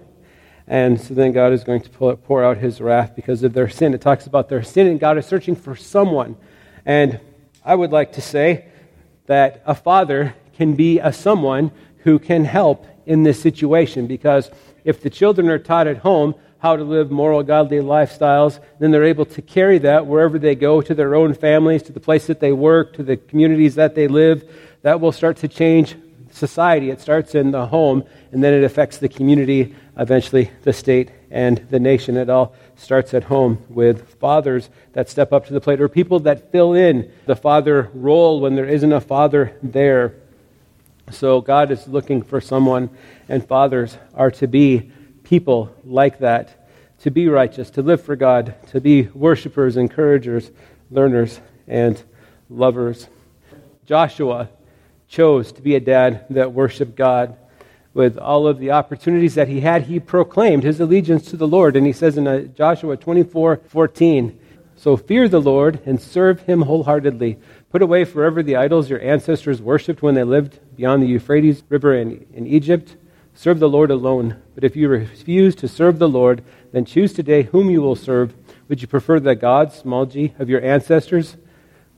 And 0.67 1.01
so 1.01 1.13
then 1.13 1.31
God 1.31 1.53
is 1.53 1.63
going 1.63 1.81
to 1.81 1.89
pour 1.89 2.43
out 2.43 2.57
his 2.57 2.79
wrath 2.79 3.15
because 3.15 3.43
of 3.43 3.53
their 3.53 3.67
sin. 3.67 3.93
It 3.93 4.01
talks 4.01 4.27
about 4.27 4.47
their 4.49 4.63
sin, 4.63 4.87
and 4.87 4.99
God 4.99 5.17
is 5.17 5.25
searching 5.25 5.55
for 5.55 5.75
someone. 5.75 6.37
And 6.85 7.19
I 7.65 7.75
would 7.75 7.91
like 7.91 8.13
to 8.13 8.21
say, 8.21 8.65
that 9.31 9.63
a 9.65 9.73
father 9.73 10.35
can 10.57 10.75
be 10.75 10.99
a 10.99 11.13
someone 11.13 11.71
who 11.99 12.19
can 12.19 12.43
help 12.43 12.85
in 13.05 13.23
this 13.23 13.41
situation 13.41 14.05
because 14.05 14.51
if 14.83 15.01
the 15.01 15.09
children 15.09 15.47
are 15.47 15.57
taught 15.57 15.87
at 15.87 15.99
home 15.99 16.35
how 16.57 16.75
to 16.75 16.83
live 16.83 17.09
moral, 17.09 17.41
godly 17.41 17.77
lifestyles, 17.77 18.59
then 18.79 18.91
they're 18.91 19.05
able 19.05 19.23
to 19.23 19.41
carry 19.41 19.77
that 19.77 20.05
wherever 20.05 20.37
they 20.37 20.53
go 20.53 20.81
to 20.81 20.93
their 20.93 21.15
own 21.15 21.33
families, 21.33 21.81
to 21.83 21.93
the 21.93 21.99
place 22.01 22.27
that 22.27 22.41
they 22.41 22.51
work, 22.51 22.91
to 22.91 23.03
the 23.03 23.15
communities 23.15 23.75
that 23.75 23.95
they 23.95 24.09
live. 24.09 24.43
That 24.81 24.99
will 24.99 25.13
start 25.13 25.37
to 25.37 25.47
change 25.47 25.95
society. 26.33 26.89
It 26.89 26.99
starts 26.99 27.33
in 27.33 27.51
the 27.51 27.65
home, 27.65 28.03
and 28.33 28.43
then 28.43 28.53
it 28.53 28.65
affects 28.65 28.97
the 28.97 29.07
community, 29.07 29.73
eventually 29.97 30.51
the 30.63 30.73
state, 30.73 31.09
and 31.31 31.57
the 31.69 31.79
nation. 31.79 32.17
It 32.17 32.29
all 32.29 32.53
starts 32.81 33.13
at 33.13 33.25
home 33.25 33.63
with 33.69 34.15
fathers 34.15 34.69
that 34.93 35.07
step 35.07 35.31
up 35.31 35.45
to 35.45 35.53
the 35.53 35.61
plate 35.61 35.79
or 35.79 35.87
people 35.87 36.19
that 36.21 36.51
fill 36.51 36.73
in 36.73 37.11
the 37.27 37.35
father 37.35 37.89
role 37.93 38.41
when 38.41 38.55
there 38.55 38.65
isn't 38.65 38.91
a 38.91 38.99
father 38.99 39.55
there. 39.61 40.15
So 41.11 41.41
God 41.41 41.71
is 41.71 41.87
looking 41.87 42.23
for 42.23 42.41
someone, 42.41 42.89
and 43.29 43.45
fathers 43.45 43.97
are 44.15 44.31
to 44.31 44.47
be 44.47 44.91
people 45.23 45.73
like 45.85 46.19
that, 46.19 46.67
to 47.01 47.11
be 47.11 47.27
righteous, 47.27 47.69
to 47.71 47.81
live 47.81 48.01
for 48.01 48.15
God, 48.15 48.55
to 48.69 48.81
be 48.81 49.03
worshipers, 49.03 49.77
encouragers, 49.77 50.49
learners, 50.89 51.39
and 51.67 52.01
lovers. 52.49 53.07
Joshua 53.85 54.49
chose 55.07 55.51
to 55.51 55.61
be 55.61 55.75
a 55.75 55.79
dad 55.79 56.25
that 56.29 56.53
worshiped 56.53 56.95
God 56.95 57.37
with 57.93 58.17
all 58.17 58.47
of 58.47 58.59
the 58.59 58.71
opportunities 58.71 59.35
that 59.35 59.47
he 59.47 59.61
had, 59.61 59.83
he 59.83 59.99
proclaimed 59.99 60.63
his 60.63 60.79
allegiance 60.79 61.25
to 61.29 61.37
the 61.37 61.47
Lord. 61.47 61.75
And 61.75 61.85
he 61.85 61.93
says 61.93 62.17
in 62.17 62.27
uh, 62.27 62.41
Joshua 62.41 62.95
24 62.97 63.57
14, 63.67 64.39
So 64.75 64.95
fear 64.95 65.27
the 65.27 65.41
Lord 65.41 65.81
and 65.85 66.01
serve 66.01 66.41
him 66.41 66.61
wholeheartedly. 66.61 67.37
Put 67.69 67.81
away 67.81 68.05
forever 68.05 68.43
the 68.43 68.55
idols 68.55 68.89
your 68.89 69.01
ancestors 69.01 69.61
worshipped 69.61 70.01
when 70.01 70.15
they 70.15 70.23
lived 70.23 70.59
beyond 70.75 71.03
the 71.03 71.07
Euphrates 71.07 71.63
River 71.69 71.95
in, 71.95 72.25
in 72.33 72.47
Egypt. 72.47 72.95
Serve 73.33 73.59
the 73.59 73.69
Lord 73.69 73.91
alone. 73.91 74.41
But 74.55 74.63
if 74.63 74.75
you 74.75 74.89
refuse 74.89 75.55
to 75.55 75.67
serve 75.67 75.99
the 75.99 76.09
Lord, 76.09 76.43
then 76.71 76.85
choose 76.85 77.13
today 77.13 77.43
whom 77.43 77.69
you 77.69 77.81
will 77.81 77.95
serve. 77.95 78.33
Would 78.67 78.81
you 78.81 78.87
prefer 78.87 79.19
the 79.19 79.35
gods, 79.35 79.75
small 79.75 80.05
g, 80.05 80.33
of 80.39 80.49
your 80.49 80.63
ancestors? 80.63 81.37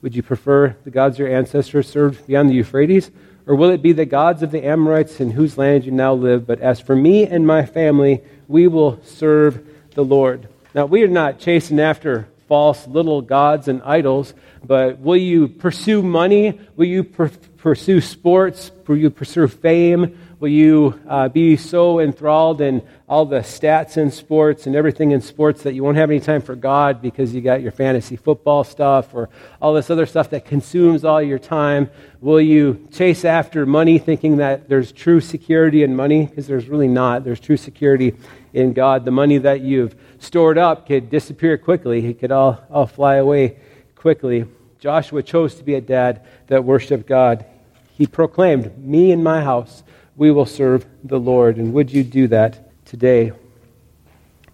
Would 0.01 0.15
you 0.15 0.23
prefer 0.23 0.75
the 0.83 0.91
gods 0.91 1.17
your 1.17 1.33
ancestors 1.33 1.87
served 1.87 2.27
beyond 2.27 2.49
the 2.49 2.55
Euphrates? 2.55 3.09
Or 3.45 3.55
will 3.55 3.71
it 3.71 3.81
be 3.81 3.91
the 3.91 4.05
gods 4.05 4.41
of 4.41 4.51
the 4.51 4.65
Amorites 4.65 5.19
in 5.19 5.31
whose 5.31 5.57
land 5.57 5.85
you 5.85 5.91
now 5.91 6.13
live? 6.13 6.47
But 6.47 6.61
as 6.61 6.79
for 6.79 6.95
me 6.95 7.25
and 7.25 7.45
my 7.45 7.65
family, 7.65 8.21
we 8.47 8.67
will 8.67 9.01
serve 9.03 9.67
the 9.95 10.03
Lord. 10.03 10.47
Now, 10.73 10.85
we 10.85 11.03
are 11.03 11.09
not 11.09 11.39
chasing 11.39 11.79
after 11.79 12.27
false 12.47 12.87
little 12.87 13.21
gods 13.21 13.67
and 13.67 13.81
idols, 13.83 14.33
but 14.63 14.99
will 14.99 15.17
you 15.17 15.47
pursue 15.47 16.01
money? 16.01 16.59
Will 16.75 16.85
you 16.85 17.03
pursue 17.03 17.99
sports? 17.99 18.71
Will 18.87 18.97
you 18.97 19.09
pursue 19.09 19.47
fame? 19.47 20.17
Will 20.43 20.49
you 20.49 20.99
uh, 21.07 21.29
be 21.29 21.55
so 21.55 22.01
enthralled 22.01 22.59
in 22.59 22.81
all 23.07 23.25
the 23.25 23.39
stats 23.39 23.95
in 23.95 24.11
sports 24.11 24.67
and 24.67 24.75
everything 24.75 25.11
in 25.11 25.21
sports 25.21 25.63
that 25.63 25.73
you 25.73 25.85
won't 25.85 25.95
have 25.95 26.11
any 26.11 26.19
time 26.19 26.41
for 26.41 26.53
God 26.53 27.01
because 27.01 27.33
you 27.33 27.39
got 27.39 27.61
your 27.61 27.71
fantasy 27.71 28.17
football 28.17 28.65
stuff 28.65 29.13
or 29.13 29.29
all 29.61 29.73
this 29.73 29.89
other 29.89 30.05
stuff 30.05 30.31
that 30.31 30.43
consumes 30.43 31.05
all 31.05 31.21
your 31.21 31.39
time? 31.39 31.89
Will 32.19 32.41
you 32.41 32.85
chase 32.91 33.23
after 33.23 33.65
money 33.65 33.99
thinking 33.99 34.35
that 34.35 34.67
there's 34.67 34.91
true 34.91 35.21
security 35.21 35.81
in 35.81 35.95
money? 35.95 36.25
Because 36.25 36.45
there's 36.45 36.67
really 36.67 36.89
not. 36.89 37.23
There's 37.23 37.39
true 37.39 37.55
security 37.55 38.13
in 38.51 38.73
God. 38.73 39.05
The 39.05 39.11
money 39.11 39.37
that 39.37 39.61
you've 39.61 39.95
stored 40.19 40.57
up 40.57 40.87
could 40.87 41.09
disappear 41.09 41.57
quickly, 41.57 42.05
it 42.05 42.19
could 42.19 42.33
all, 42.33 42.61
all 42.69 42.85
fly 42.85 43.15
away 43.15 43.59
quickly. 43.95 44.43
Joshua 44.81 45.23
chose 45.23 45.55
to 45.55 45.63
be 45.63 45.75
a 45.75 45.79
dad 45.79 46.21
that 46.47 46.65
worshiped 46.65 47.07
God. 47.07 47.45
He 47.93 48.07
proclaimed, 48.07 48.77
Me 48.77 49.13
and 49.13 49.23
my 49.23 49.41
house 49.41 49.83
we 50.15 50.31
will 50.31 50.45
serve 50.45 50.85
the 51.03 51.19
Lord. 51.19 51.57
And 51.57 51.73
would 51.73 51.91
you 51.91 52.03
do 52.03 52.27
that 52.27 52.85
today? 52.85 53.31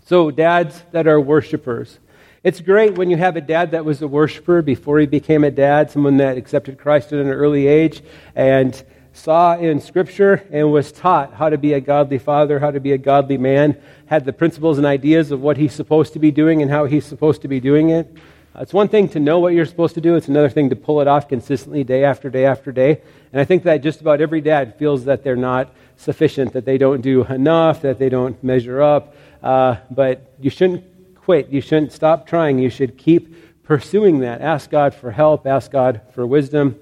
So, 0.05 0.31
dads 0.31 0.83
that 0.91 1.07
are 1.07 1.19
worshipers. 1.19 1.99
It's 2.43 2.61
great 2.61 2.97
when 2.97 3.09
you 3.09 3.17
have 3.17 3.35
a 3.35 3.41
dad 3.41 3.71
that 3.71 3.83
was 3.83 4.01
a 4.01 4.07
worshiper 4.07 4.61
before 4.61 4.99
he 4.99 5.05
became 5.05 5.43
a 5.43 5.51
dad, 5.51 5.91
someone 5.91 6.17
that 6.17 6.37
accepted 6.37 6.77
Christ 6.77 7.11
at 7.11 7.19
an 7.19 7.27
early 7.27 7.67
age 7.67 8.01
and 8.33 8.81
saw 9.11 9.57
in 9.57 9.81
Scripture 9.81 10.47
and 10.49 10.71
was 10.71 10.93
taught 10.93 11.33
how 11.33 11.49
to 11.49 11.57
be 11.57 11.73
a 11.73 11.81
godly 11.81 12.17
father, 12.17 12.57
how 12.59 12.71
to 12.71 12.79
be 12.79 12.93
a 12.93 12.97
godly 12.97 13.37
man, 13.37 13.77
had 14.05 14.23
the 14.23 14.31
principles 14.31 14.77
and 14.77 14.87
ideas 14.87 15.31
of 15.31 15.41
what 15.41 15.57
he's 15.57 15.73
supposed 15.73 16.13
to 16.13 16.19
be 16.19 16.31
doing 16.31 16.61
and 16.61 16.71
how 16.71 16.85
he's 16.85 17.05
supposed 17.05 17.41
to 17.41 17.47
be 17.49 17.59
doing 17.59 17.89
it. 17.89 18.15
It's 18.59 18.73
one 18.73 18.89
thing 18.89 19.07
to 19.09 19.21
know 19.21 19.39
what 19.39 19.53
you're 19.53 19.65
supposed 19.65 19.95
to 19.95 20.01
do, 20.01 20.15
it's 20.15 20.27
another 20.27 20.49
thing 20.49 20.69
to 20.69 20.75
pull 20.75 20.99
it 20.99 21.07
off 21.07 21.29
consistently 21.29 21.85
day 21.85 22.03
after 22.03 22.29
day 22.29 22.45
after 22.45 22.73
day. 22.73 23.01
And 23.31 23.39
I 23.39 23.45
think 23.45 23.63
that 23.63 23.77
just 23.77 24.01
about 24.01 24.19
every 24.19 24.41
dad 24.41 24.75
feels 24.77 25.05
that 25.05 25.23
they're 25.23 25.37
not 25.37 25.73
sufficient, 25.95 26.51
that 26.51 26.65
they 26.65 26.77
don't 26.77 26.99
do 26.99 27.23
enough, 27.23 27.81
that 27.83 27.99
they 27.99 28.09
don't 28.09 28.41
measure 28.43 28.81
up. 28.81 29.15
Uh, 29.41 29.77
but 29.89 30.33
you 30.41 30.49
shouldn't 30.49 30.83
quit. 31.15 31.47
You 31.47 31.61
shouldn't 31.61 31.93
stop 31.93 32.27
trying. 32.27 32.59
You 32.59 32.69
should 32.69 32.97
keep 32.97 33.63
pursuing 33.63 34.19
that. 34.19 34.41
Ask 34.41 34.69
God 34.69 34.93
for 34.93 35.11
help, 35.11 35.47
ask 35.47 35.71
God 35.71 36.01
for 36.13 36.27
wisdom. 36.27 36.77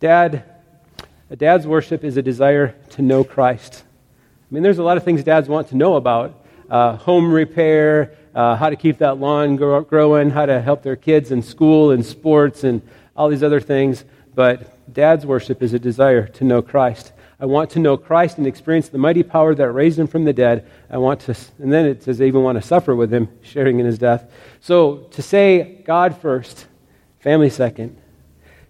Dad, 0.00 0.44
a 1.30 1.36
dad's 1.36 1.66
worship 1.66 2.04
is 2.04 2.18
a 2.18 2.22
desire 2.22 2.74
to 2.90 3.02
know 3.02 3.24
Christ. 3.24 3.82
I 4.20 4.54
mean, 4.54 4.62
there's 4.62 4.78
a 4.78 4.82
lot 4.82 4.98
of 4.98 5.04
things 5.04 5.24
dads 5.24 5.48
want 5.48 5.68
to 5.68 5.76
know 5.76 5.96
about 5.96 6.44
uh, 6.68 6.96
home 6.96 7.32
repair, 7.32 8.14
uh, 8.38 8.54
how 8.54 8.70
to 8.70 8.76
keep 8.76 8.98
that 8.98 9.18
lawn 9.18 9.56
grow, 9.56 9.80
growing, 9.80 10.30
how 10.30 10.46
to 10.46 10.60
help 10.60 10.80
their 10.84 10.94
kids 10.94 11.32
in 11.32 11.42
school 11.42 11.90
and 11.90 12.06
sports 12.06 12.62
and 12.62 12.80
all 13.16 13.28
these 13.28 13.42
other 13.42 13.58
things. 13.58 14.04
But 14.32 14.92
dad's 14.94 15.26
worship 15.26 15.60
is 15.60 15.72
a 15.72 15.78
desire 15.80 16.28
to 16.28 16.44
know 16.44 16.62
Christ. 16.62 17.12
I 17.40 17.46
want 17.46 17.70
to 17.70 17.80
know 17.80 17.96
Christ 17.96 18.38
and 18.38 18.46
experience 18.46 18.90
the 18.90 18.98
mighty 18.98 19.24
power 19.24 19.56
that 19.56 19.72
raised 19.72 19.98
him 19.98 20.06
from 20.06 20.22
the 20.22 20.32
dead. 20.32 20.70
I 20.88 20.98
want 20.98 21.18
to, 21.22 21.36
and 21.58 21.72
then 21.72 21.84
it 21.84 22.04
says 22.04 22.20
I 22.20 22.26
even 22.26 22.44
want 22.44 22.62
to 22.62 22.62
suffer 22.62 22.94
with 22.94 23.12
him, 23.12 23.28
sharing 23.42 23.80
in 23.80 23.86
his 23.86 23.98
death. 23.98 24.30
So 24.60 24.98
to 25.10 25.20
say 25.20 25.82
God 25.84 26.16
first, 26.16 26.68
family 27.18 27.50
second. 27.50 28.00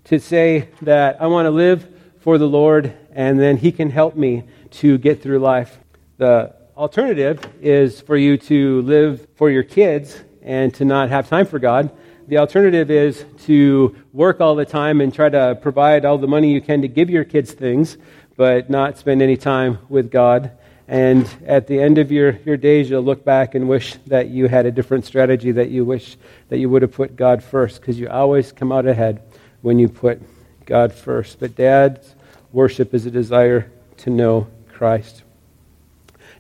To 0.05 0.19
say 0.19 0.71
that 0.81 1.21
I 1.21 1.27
want 1.27 1.45
to 1.45 1.51
live 1.51 1.87
for 2.21 2.39
the 2.39 2.49
Lord 2.49 2.95
and 3.13 3.39
then 3.39 3.59
he 3.59 3.71
can 3.71 3.91
help 3.91 4.17
me 4.17 4.45
to 4.71 4.97
get 4.97 5.23
through 5.23 5.41
life. 5.41 5.79
The 6.17 6.55
alternative 6.79 7.41
is 7.61 8.01
for 8.01 8.17
you 8.17 8.37
to 8.37 8.83
live 8.83 9.27
for 9.35 9.51
your 9.51 9.65
kids 9.65 10.23
and 10.43 10.73
to 10.73 10.85
not 10.85 11.09
have 11.09 11.29
time 11.29 11.45
for 11.45 11.59
God. 11.59 11.91
The 12.29 12.39
alternative 12.39 12.89
is 12.89 13.25
to 13.47 13.97
work 14.13 14.41
all 14.41 14.55
the 14.55 14.65
time 14.65 15.01
and 15.01 15.13
try 15.13 15.29
to 15.29 15.59
provide 15.61 16.05
all 16.05 16.19
the 16.19 16.29
money 16.29 16.53
you 16.53 16.61
can 16.61 16.83
to 16.83 16.89
give 16.89 17.11
your 17.11 17.25
kids 17.25 17.53
things, 17.53 17.99
but 18.37 18.71
not 18.71 18.97
spend 18.97 19.23
any 19.23 19.37
time 19.37 19.79
with 19.89 20.13
God. 20.13 20.53
And 20.87 21.29
at 21.47 21.67
the 21.67 21.81
end 21.81 21.99
of 21.99 22.13
your, 22.13 22.39
your 22.45 22.57
days, 22.57 22.89
you'll 22.89 23.03
look 23.03 23.25
back 23.25 23.57
and 23.57 23.69
wish 23.69 23.97
that 24.07 24.29
you 24.29 24.47
had 24.47 24.65
a 24.65 24.71
different 24.71 25.05
strategy, 25.05 25.51
that 25.51 25.71
you 25.71 25.85
wish 25.85 26.17
that 26.49 26.59
you 26.59 26.71
would 26.71 26.83
have 26.83 26.93
put 26.93 27.17
God 27.17 27.43
first, 27.43 27.81
because 27.81 27.99
you 27.99 28.09
always 28.09 28.53
come 28.53 28.71
out 28.71 28.87
ahead 28.87 29.21
when 29.63 29.81
you 29.81 29.89
put 29.89 30.23
God 30.65 30.93
first. 30.93 31.41
But 31.41 31.57
dad's 31.57 32.15
worship 32.53 32.95
is 32.95 33.05
a 33.05 33.11
desire 33.11 33.69
to 33.97 34.11
know 34.11 34.47
Christ. 34.69 35.25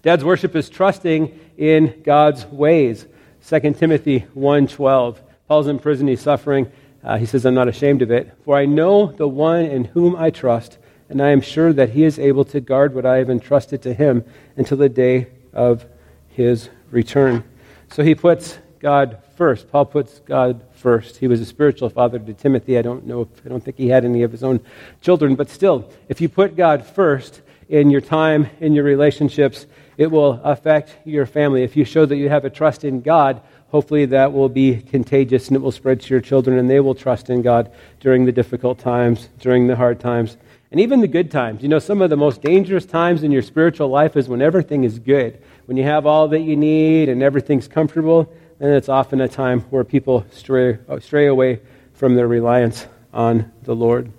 Dad's 0.08 0.24
worship 0.24 0.56
is 0.56 0.70
trusting 0.70 1.38
in 1.58 2.00
God's 2.02 2.46
ways. 2.46 3.04
2 3.46 3.74
Timothy 3.74 4.20
1.12 4.34 5.18
Paul's 5.46 5.66
in 5.66 5.78
prison, 5.78 6.08
he's 6.08 6.22
suffering. 6.22 6.72
Uh, 7.04 7.18
he 7.18 7.26
says, 7.26 7.44
I'm 7.44 7.52
not 7.52 7.68
ashamed 7.68 8.00
of 8.00 8.10
it, 8.10 8.34
for 8.42 8.56
I 8.56 8.64
know 8.64 9.12
the 9.12 9.28
one 9.28 9.66
in 9.66 9.84
whom 9.84 10.16
I 10.16 10.30
trust, 10.30 10.78
and 11.10 11.20
I 11.20 11.28
am 11.28 11.42
sure 11.42 11.74
that 11.74 11.90
he 11.90 12.04
is 12.04 12.18
able 12.18 12.46
to 12.46 12.58
guard 12.58 12.94
what 12.94 13.04
I 13.04 13.18
have 13.18 13.28
entrusted 13.28 13.82
to 13.82 13.92
him 13.92 14.24
until 14.56 14.78
the 14.78 14.88
day 14.88 15.26
of 15.52 15.84
his 16.30 16.70
return. 16.90 17.44
So 17.92 18.02
he 18.02 18.14
puts 18.14 18.56
God 18.78 19.22
first. 19.36 19.70
Paul 19.70 19.84
puts 19.84 20.20
God 20.20 20.64
first. 20.72 21.18
He 21.18 21.28
was 21.28 21.42
a 21.42 21.44
spiritual 21.44 21.90
father 21.90 22.18
to 22.18 22.32
Timothy. 22.32 22.78
I 22.78 22.82
don't 22.82 23.06
know 23.06 23.20
if, 23.20 23.44
I 23.44 23.50
don't 23.50 23.62
think 23.62 23.76
he 23.76 23.88
had 23.88 24.06
any 24.06 24.22
of 24.22 24.32
his 24.32 24.42
own 24.42 24.60
children, 25.02 25.34
but 25.34 25.50
still, 25.50 25.92
if 26.08 26.22
you 26.22 26.30
put 26.30 26.56
God 26.56 26.86
first 26.86 27.42
in 27.68 27.90
your 27.90 28.00
time, 28.00 28.48
in 28.60 28.72
your 28.72 28.84
relationships, 28.84 29.66
it 29.98 30.10
will 30.10 30.40
affect 30.44 30.96
your 31.04 31.26
family. 31.26 31.64
If 31.64 31.76
you 31.76 31.84
show 31.84 32.06
that 32.06 32.16
you 32.16 32.30
have 32.30 32.46
a 32.46 32.50
trust 32.50 32.84
in 32.84 33.02
God, 33.02 33.42
hopefully 33.68 34.06
that 34.06 34.32
will 34.32 34.48
be 34.48 34.80
contagious 34.80 35.48
and 35.48 35.56
it 35.56 35.60
will 35.60 35.72
spread 35.72 36.00
to 36.00 36.14
your 36.14 36.20
children 36.20 36.56
and 36.56 36.70
they 36.70 36.80
will 36.80 36.94
trust 36.94 37.28
in 37.28 37.42
God 37.42 37.70
during 38.00 38.24
the 38.24 38.32
difficult 38.32 38.78
times, 38.78 39.28
during 39.40 39.66
the 39.66 39.76
hard 39.76 39.98
times, 39.98 40.36
and 40.70 40.80
even 40.80 41.00
the 41.00 41.08
good 41.08 41.30
times. 41.30 41.62
You 41.62 41.68
know, 41.68 41.80
some 41.80 42.00
of 42.00 42.10
the 42.10 42.16
most 42.16 42.40
dangerous 42.42 42.86
times 42.86 43.24
in 43.24 43.32
your 43.32 43.42
spiritual 43.42 43.88
life 43.88 44.16
is 44.16 44.28
when 44.28 44.40
everything 44.40 44.84
is 44.84 45.00
good, 45.00 45.42
when 45.66 45.76
you 45.76 45.82
have 45.82 46.06
all 46.06 46.28
that 46.28 46.40
you 46.40 46.56
need 46.56 47.08
and 47.08 47.20
everything's 47.20 47.66
comfortable, 47.66 48.32
and 48.60 48.72
it's 48.72 48.88
often 48.88 49.20
a 49.20 49.28
time 49.28 49.62
where 49.62 49.82
people 49.82 50.24
stray, 50.30 50.78
uh, 50.88 51.00
stray 51.00 51.26
away 51.26 51.60
from 51.94 52.14
their 52.14 52.28
reliance 52.28 52.86
on 53.12 53.50
the 53.64 53.74
Lord. 53.74 54.12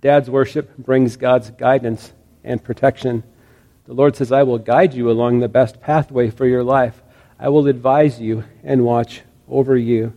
Dad's 0.00 0.30
worship 0.30 0.76
brings 0.76 1.16
God's 1.16 1.50
guidance 1.50 2.12
and 2.44 2.62
protection. 2.62 3.24
The 3.86 3.94
Lord 3.94 4.16
says, 4.16 4.32
I 4.32 4.42
will 4.42 4.58
guide 4.58 4.94
you 4.94 5.10
along 5.10 5.38
the 5.38 5.48
best 5.48 5.80
pathway 5.80 6.30
for 6.30 6.44
your 6.44 6.64
life. 6.64 7.00
I 7.38 7.50
will 7.50 7.68
advise 7.68 8.20
you 8.20 8.44
and 8.64 8.84
watch 8.84 9.22
over 9.48 9.76
you. 9.76 10.12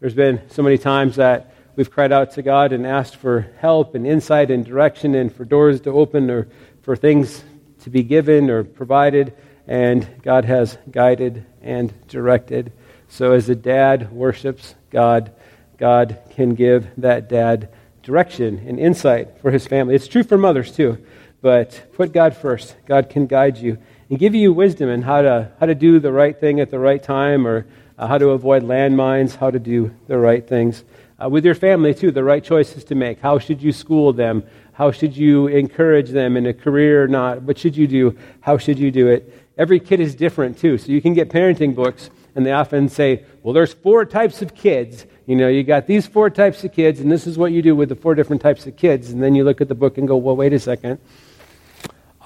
There's 0.00 0.14
been 0.14 0.42
so 0.50 0.62
many 0.62 0.76
times 0.76 1.16
that 1.16 1.54
we've 1.76 1.90
cried 1.90 2.12
out 2.12 2.32
to 2.32 2.42
God 2.42 2.72
and 2.72 2.86
asked 2.86 3.16
for 3.16 3.50
help 3.58 3.94
and 3.94 4.06
insight 4.06 4.50
and 4.50 4.66
direction 4.66 5.14
and 5.14 5.34
for 5.34 5.46
doors 5.46 5.80
to 5.82 5.90
open 5.90 6.30
or 6.30 6.48
for 6.82 6.94
things 6.94 7.42
to 7.84 7.90
be 7.90 8.02
given 8.02 8.50
or 8.50 8.64
provided, 8.64 9.34
and 9.66 10.06
God 10.22 10.44
has 10.44 10.76
guided 10.90 11.46
and 11.62 11.94
directed. 12.08 12.72
So 13.08 13.32
as 13.32 13.48
a 13.48 13.54
dad 13.54 14.12
worships 14.12 14.74
God, 14.90 15.32
God 15.78 16.18
can 16.30 16.54
give 16.54 16.86
that 16.98 17.30
dad 17.30 17.70
direction 18.02 18.62
and 18.66 18.78
insight 18.78 19.38
for 19.40 19.50
his 19.50 19.66
family. 19.66 19.94
It's 19.94 20.08
true 20.08 20.22
for 20.22 20.36
mothers 20.36 20.72
too, 20.72 20.98
but 21.42 21.82
put 21.94 22.12
God 22.12 22.36
first. 22.36 22.76
God 22.86 23.10
can 23.10 23.26
guide 23.26 23.58
you 23.58 23.78
and 24.08 24.18
give 24.18 24.34
you 24.34 24.52
wisdom 24.52 24.88
in 24.88 25.02
how 25.02 25.22
to, 25.22 25.50
how 25.60 25.66
to 25.66 25.74
do 25.74 26.00
the 26.00 26.12
right 26.12 26.38
thing 26.38 26.60
at 26.60 26.70
the 26.70 26.78
right 26.78 27.02
time 27.02 27.46
or 27.46 27.66
uh, 27.98 28.06
how 28.06 28.18
to 28.18 28.30
avoid 28.30 28.62
landmines, 28.62 29.36
how 29.36 29.50
to 29.50 29.58
do 29.58 29.94
the 30.06 30.18
right 30.18 30.46
things. 30.46 30.84
Uh, 31.22 31.28
with 31.28 31.44
your 31.44 31.54
family, 31.54 31.92
too, 31.92 32.10
the 32.10 32.24
right 32.24 32.42
choices 32.42 32.82
to 32.84 32.94
make. 32.94 33.20
How 33.20 33.38
should 33.38 33.62
you 33.62 33.72
school 33.72 34.12
them? 34.12 34.42
How 34.72 34.90
should 34.90 35.14
you 35.14 35.48
encourage 35.48 36.08
them 36.08 36.36
in 36.36 36.46
a 36.46 36.54
career 36.54 37.04
or 37.04 37.08
not? 37.08 37.42
What 37.42 37.58
should 37.58 37.76
you 37.76 37.86
do? 37.86 38.16
How 38.40 38.56
should 38.56 38.78
you 38.78 38.90
do 38.90 39.08
it? 39.08 39.46
Every 39.58 39.78
kid 39.78 40.00
is 40.00 40.14
different, 40.14 40.58
too. 40.58 40.78
So 40.78 40.90
you 40.90 41.02
can 41.02 41.12
get 41.12 41.28
parenting 41.28 41.74
books, 41.74 42.08
and 42.34 42.46
they 42.46 42.52
often 42.52 42.88
say, 42.88 43.26
well, 43.42 43.52
there's 43.52 43.74
four 43.74 44.06
types 44.06 44.40
of 44.40 44.54
kids. 44.54 45.04
You 45.26 45.36
know, 45.36 45.48
you 45.48 45.62
got 45.62 45.86
these 45.86 46.06
four 46.06 46.30
types 46.30 46.64
of 46.64 46.72
kids, 46.72 47.00
and 47.00 47.12
this 47.12 47.26
is 47.26 47.36
what 47.36 47.52
you 47.52 47.60
do 47.60 47.76
with 47.76 47.90
the 47.90 47.96
four 47.96 48.14
different 48.14 48.40
types 48.40 48.66
of 48.66 48.76
kids. 48.76 49.10
And 49.10 49.22
then 49.22 49.34
you 49.34 49.44
look 49.44 49.60
at 49.60 49.68
the 49.68 49.74
book 49.74 49.98
and 49.98 50.08
go, 50.08 50.16
well, 50.16 50.36
wait 50.36 50.54
a 50.54 50.58
second. 50.58 50.98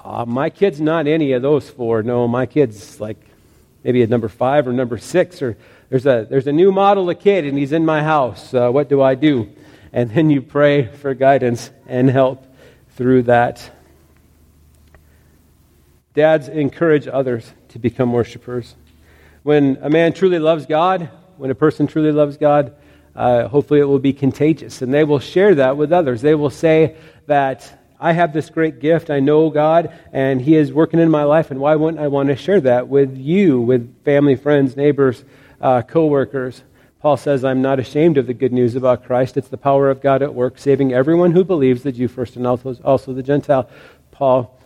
Uh, 0.05 0.23
my 0.23 0.51
kid's 0.51 0.79
not 0.79 1.07
any 1.07 1.31
of 1.31 1.41
those 1.41 1.67
four. 1.67 2.03
No, 2.03 2.27
my 2.27 2.45
kid's 2.45 2.99
like 2.99 3.17
maybe 3.83 4.03
a 4.03 4.07
number 4.07 4.29
five 4.29 4.67
or 4.67 4.71
number 4.71 4.99
six, 4.99 5.41
or 5.41 5.57
there's 5.89 6.05
a, 6.05 6.27
there's 6.29 6.45
a 6.45 6.51
new 6.51 6.71
model 6.71 7.09
of 7.09 7.19
kid 7.19 7.43
and 7.43 7.57
he's 7.57 7.71
in 7.71 7.83
my 7.83 8.03
house. 8.03 8.53
Uh, 8.53 8.69
what 8.69 8.87
do 8.87 9.01
I 9.01 9.15
do? 9.15 9.49
And 9.91 10.11
then 10.11 10.29
you 10.29 10.43
pray 10.43 10.85
for 10.85 11.15
guidance 11.15 11.71
and 11.87 12.07
help 12.07 12.45
through 12.91 13.23
that. 13.23 13.67
Dads 16.13 16.49
encourage 16.49 17.07
others 17.07 17.51
to 17.69 17.79
become 17.79 18.13
worshipers. 18.13 18.75
When 19.41 19.79
a 19.81 19.89
man 19.89 20.13
truly 20.13 20.37
loves 20.37 20.67
God, 20.67 21.09
when 21.37 21.49
a 21.49 21.55
person 21.55 21.87
truly 21.87 22.11
loves 22.11 22.37
God, 22.37 22.75
uh, 23.15 23.47
hopefully 23.47 23.79
it 23.79 23.85
will 23.85 23.97
be 23.97 24.13
contagious. 24.13 24.83
And 24.83 24.93
they 24.93 25.03
will 25.03 25.19
share 25.19 25.55
that 25.55 25.77
with 25.77 25.91
others. 25.91 26.21
They 26.21 26.35
will 26.35 26.51
say 26.51 26.95
that 27.25 27.84
I 27.99 28.13
have 28.13 28.33
this 28.33 28.49
great 28.49 28.79
gift. 28.79 29.09
I 29.09 29.19
know 29.19 29.49
God, 29.49 29.93
and 30.11 30.41
He 30.41 30.55
is 30.55 30.73
working 30.73 30.99
in 30.99 31.09
my 31.09 31.23
life, 31.23 31.51
and 31.51 31.59
why 31.59 31.75
wouldn't 31.75 32.03
I 32.03 32.07
want 32.07 32.29
to 32.29 32.35
share 32.35 32.61
that 32.61 32.87
with 32.87 33.17
you, 33.17 33.61
with 33.61 34.03
family, 34.03 34.35
friends, 34.35 34.75
neighbors, 34.75 35.23
uh, 35.61 35.81
co 35.81 36.05
workers? 36.05 36.63
Paul 36.99 37.17
says, 37.17 37.45
I'm 37.45 37.61
not 37.61 37.79
ashamed 37.79 38.17
of 38.17 38.25
the 38.25 38.33
good 38.33 38.51
news 38.51 38.75
about 38.75 39.05
Christ. 39.05 39.37
It's 39.37 39.47
the 39.47 39.57
power 39.57 39.91
of 39.91 40.01
God 40.01 40.23
at 40.23 40.33
work, 40.33 40.57
saving 40.57 40.91
everyone 40.91 41.33
who 41.33 41.43
believes, 41.43 41.83
the 41.83 41.91
Jew 41.91 42.07
first 42.07 42.35
and 42.35 42.47
also 42.47 43.13
the 43.13 43.21
Gentile. 43.21 43.69
Paul 44.11 44.59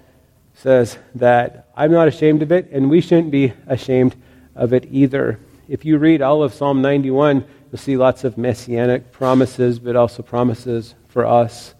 says 0.53 0.97
that 1.15 1.67
I'm 1.75 1.91
not 1.91 2.07
ashamed 2.07 2.41
of 2.41 2.51
it, 2.51 2.69
and 2.71 2.89
we 2.89 3.01
shouldn't 3.01 3.31
be 3.31 3.53
ashamed 3.67 4.15
of 4.55 4.73
it 4.73 4.87
either. 4.89 5.39
If 5.67 5.85
you 5.85 5.97
read 5.97 6.21
all 6.21 6.41
of 6.41 6.53
Psalm 6.53 6.81
91, 6.81 7.45
you'll 7.71 7.77
see 7.77 7.97
lots 7.97 8.23
of 8.23 8.37
messianic 8.37 9.11
promises, 9.11 9.77
but 9.77 9.95
also 9.95 10.23
promises 10.23 10.95
for 11.09 11.25
us. 11.25 11.75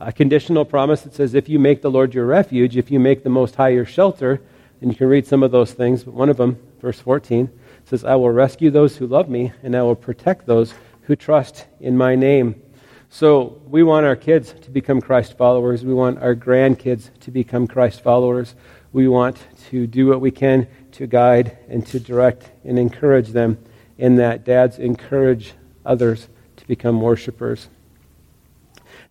A 0.00 0.12
conditional 0.12 0.64
promise 0.64 1.02
that 1.02 1.14
says, 1.14 1.34
if 1.34 1.48
you 1.48 1.58
make 1.58 1.82
the 1.82 1.90
Lord 1.90 2.14
your 2.14 2.26
refuge, 2.26 2.76
if 2.76 2.90
you 2.90 2.98
make 2.98 3.22
the 3.22 3.30
Most 3.30 3.54
High 3.54 3.70
your 3.70 3.86
shelter, 3.86 4.40
and 4.80 4.90
you 4.90 4.96
can 4.96 5.08
read 5.08 5.26
some 5.26 5.42
of 5.42 5.50
those 5.50 5.72
things, 5.72 6.04
but 6.04 6.14
one 6.14 6.28
of 6.28 6.36
them, 6.36 6.58
verse 6.80 7.00
14, 7.00 7.48
says, 7.84 8.04
I 8.04 8.16
will 8.16 8.30
rescue 8.30 8.70
those 8.70 8.96
who 8.96 9.06
love 9.06 9.28
me, 9.28 9.52
and 9.62 9.76
I 9.76 9.82
will 9.82 9.94
protect 9.94 10.46
those 10.46 10.74
who 11.02 11.16
trust 11.16 11.66
in 11.80 11.96
my 11.96 12.16
name. 12.16 12.60
So 13.08 13.60
we 13.66 13.84
want 13.84 14.06
our 14.06 14.16
kids 14.16 14.54
to 14.62 14.70
become 14.70 15.00
Christ 15.00 15.38
followers. 15.38 15.84
We 15.84 15.94
want 15.94 16.18
our 16.20 16.34
grandkids 16.34 17.10
to 17.20 17.30
become 17.30 17.68
Christ 17.68 18.02
followers. 18.02 18.56
We 18.92 19.06
want 19.06 19.38
to 19.70 19.86
do 19.86 20.08
what 20.08 20.20
we 20.20 20.32
can 20.32 20.66
to 20.92 21.06
guide 21.06 21.56
and 21.68 21.86
to 21.88 22.00
direct 22.00 22.50
and 22.64 22.78
encourage 22.78 23.28
them 23.28 23.58
in 23.98 24.16
that. 24.16 24.44
Dads 24.44 24.78
encourage 24.78 25.54
others 25.86 26.28
to 26.56 26.66
become 26.66 27.00
worshipers. 27.00 27.68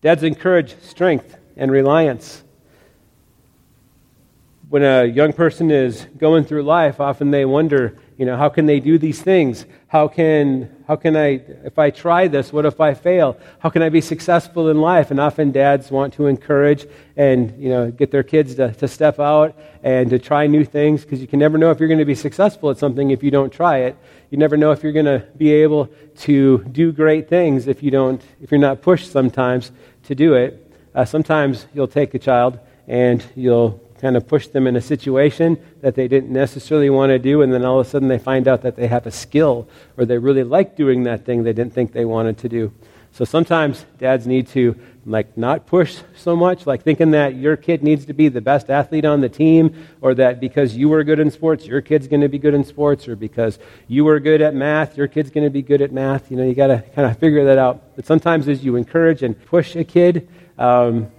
Dads 0.04 0.24
encourage 0.24 0.76
strength 0.82 1.38
and 1.56 1.72
reliance 1.72 2.44
when 4.74 4.82
a 4.82 5.06
young 5.06 5.32
person 5.32 5.70
is 5.70 6.08
going 6.18 6.44
through 6.44 6.64
life, 6.64 7.00
often 7.00 7.30
they 7.30 7.46
wonder, 7.46 7.96
you 8.18 8.26
know, 8.26 8.36
how 8.36 8.50
can 8.50 8.66
they 8.66 8.80
do 8.80 8.98
these 8.98 9.22
things? 9.22 9.68
How 9.86 10.08
can, 10.08 10.68
how 10.88 10.96
can 10.96 11.16
I, 11.16 11.44
if 11.64 11.78
I 11.78 11.92
try 11.92 12.28
this, 12.28 12.52
what 12.52 12.66
if 12.66 12.82
I 12.82 12.96
fail? 12.96 13.38
How 13.60 13.70
can 13.70 13.84
I 13.84 13.90
be 13.90 14.02
successful 14.02 14.70
in 14.72 14.82
life? 14.82 15.12
And 15.12 15.20
often 15.20 15.52
dads 15.52 15.92
want 15.92 16.16
to 16.16 16.26
encourage 16.26 16.88
and, 17.16 17.56
you 17.62 17.70
know, 17.70 17.92
get 17.92 18.10
their 18.10 18.24
kids 18.24 18.56
to, 18.56 18.74
to 18.74 18.88
step 18.88 19.20
out 19.20 19.56
and 19.84 20.10
to 20.10 20.18
try 20.18 20.48
new 20.48 20.66
things 20.66 21.04
because 21.04 21.22
you 21.22 21.28
can 21.28 21.38
never 21.38 21.60
know 21.60 21.70
if 21.70 21.80
you're 21.80 21.88
going 21.88 22.00
to 22.00 22.04
be 22.04 22.16
successful 22.16 22.72
at 22.72 22.80
something 22.80 23.12
if 23.12 23.22
you 23.22 23.30
don't 23.30 23.54
try 23.54 23.78
it. 23.78 23.96
You 24.32 24.40
never 24.40 24.58
know 24.58 24.72
if 24.72 24.82
you're 24.82 24.92
going 24.92 25.06
to 25.06 25.24
be 25.38 25.52
able 25.52 25.88
to 26.22 26.64
do 26.72 26.92
great 26.92 27.30
things 27.30 27.68
if 27.68 27.84
you 27.84 27.92
don't, 27.92 28.24
if 28.42 28.50
you're 28.50 28.60
not 28.60 28.82
pushed 28.82 29.12
sometimes 29.12 29.72
to 30.06 30.16
do 30.16 30.34
it. 30.34 30.74
Uh, 30.96 31.06
sometimes 31.06 31.68
you'll 31.76 31.88
take 31.88 32.16
a 32.16 32.20
child 32.20 32.58
and 32.88 33.24
you'll 33.36 33.83
kind 34.04 34.18
of 34.18 34.28
push 34.28 34.48
them 34.48 34.68
in 34.68 34.76
a 34.76 34.82
situation 34.82 35.58
that 35.80 35.96
they 35.96 36.10
didn't 36.10 36.30
necessarily 36.30 36.90
want 36.90 37.10
to 37.10 37.18
do, 37.18 37.42
and 37.42 37.54
then 37.54 37.64
all 37.64 37.80
of 37.80 37.88
a 37.88 37.90
sudden 37.90 38.10
they 38.10 38.20
find 38.20 38.50
out 38.50 38.62
that 38.62 38.76
they 38.76 38.86
have 38.86 39.08
a 39.08 39.12
skill 39.12 39.66
or 39.96 40.04
they 40.04 40.18
really 40.18 40.44
like 40.44 40.76
doing 40.76 41.04
that 41.04 41.24
thing 41.24 41.44
they 41.44 41.54
didn't 41.54 41.74
think 41.74 41.94
they 41.94 42.04
wanted 42.04 42.38
to 42.38 42.50
do. 42.50 42.74
So 43.14 43.24
sometimes 43.24 43.86
dads 44.00 44.28
need 44.28 44.48
to 44.50 44.76
like 45.06 45.38
not 45.38 45.68
push 45.68 46.00
so 46.18 46.36
much, 46.36 46.68
like 46.68 46.84
thinking 46.84 47.12
that 47.12 47.36
your 47.36 47.56
kid 47.56 47.82
needs 47.82 48.06
to 48.08 48.14
be 48.14 48.28
the 48.28 48.42
best 48.42 48.70
athlete 48.70 49.06
on 49.06 49.22
the 49.22 49.30
team, 49.30 49.74
or 50.02 50.14
that 50.16 50.42
because 50.42 50.76
you 50.76 50.90
were 50.90 51.06
good 51.06 51.22
in 51.22 51.32
sports, 51.32 51.66
your 51.66 51.80
kid's 51.80 52.10
going 52.10 52.22
to 52.22 52.28
be 52.28 52.40
good 52.40 52.54
in 52.54 52.66
sports, 52.66 53.08
or 53.08 53.16
because 53.16 53.58
you 53.88 54.04
were 54.04 54.20
good 54.20 54.42
at 54.42 54.54
math, 54.54 54.98
your 54.98 55.08
kid's 55.08 55.30
going 55.30 55.46
to 55.46 55.50
be 55.50 55.62
good 55.62 55.82
at 55.82 55.94
math. 55.94 56.30
You 56.30 56.36
know, 56.36 56.44
you 56.44 56.56
got 56.56 56.68
to 56.68 56.84
kind 56.94 57.10
of 57.10 57.18
figure 57.20 57.46
that 57.46 57.58
out. 57.58 57.96
But 57.96 58.06
sometimes 58.06 58.50
as 58.50 58.66
you 58.66 58.76
encourage 58.76 59.24
and 59.24 59.42
push 59.46 59.78
a 59.78 59.86
kid, 59.86 60.28
um, 60.58 61.10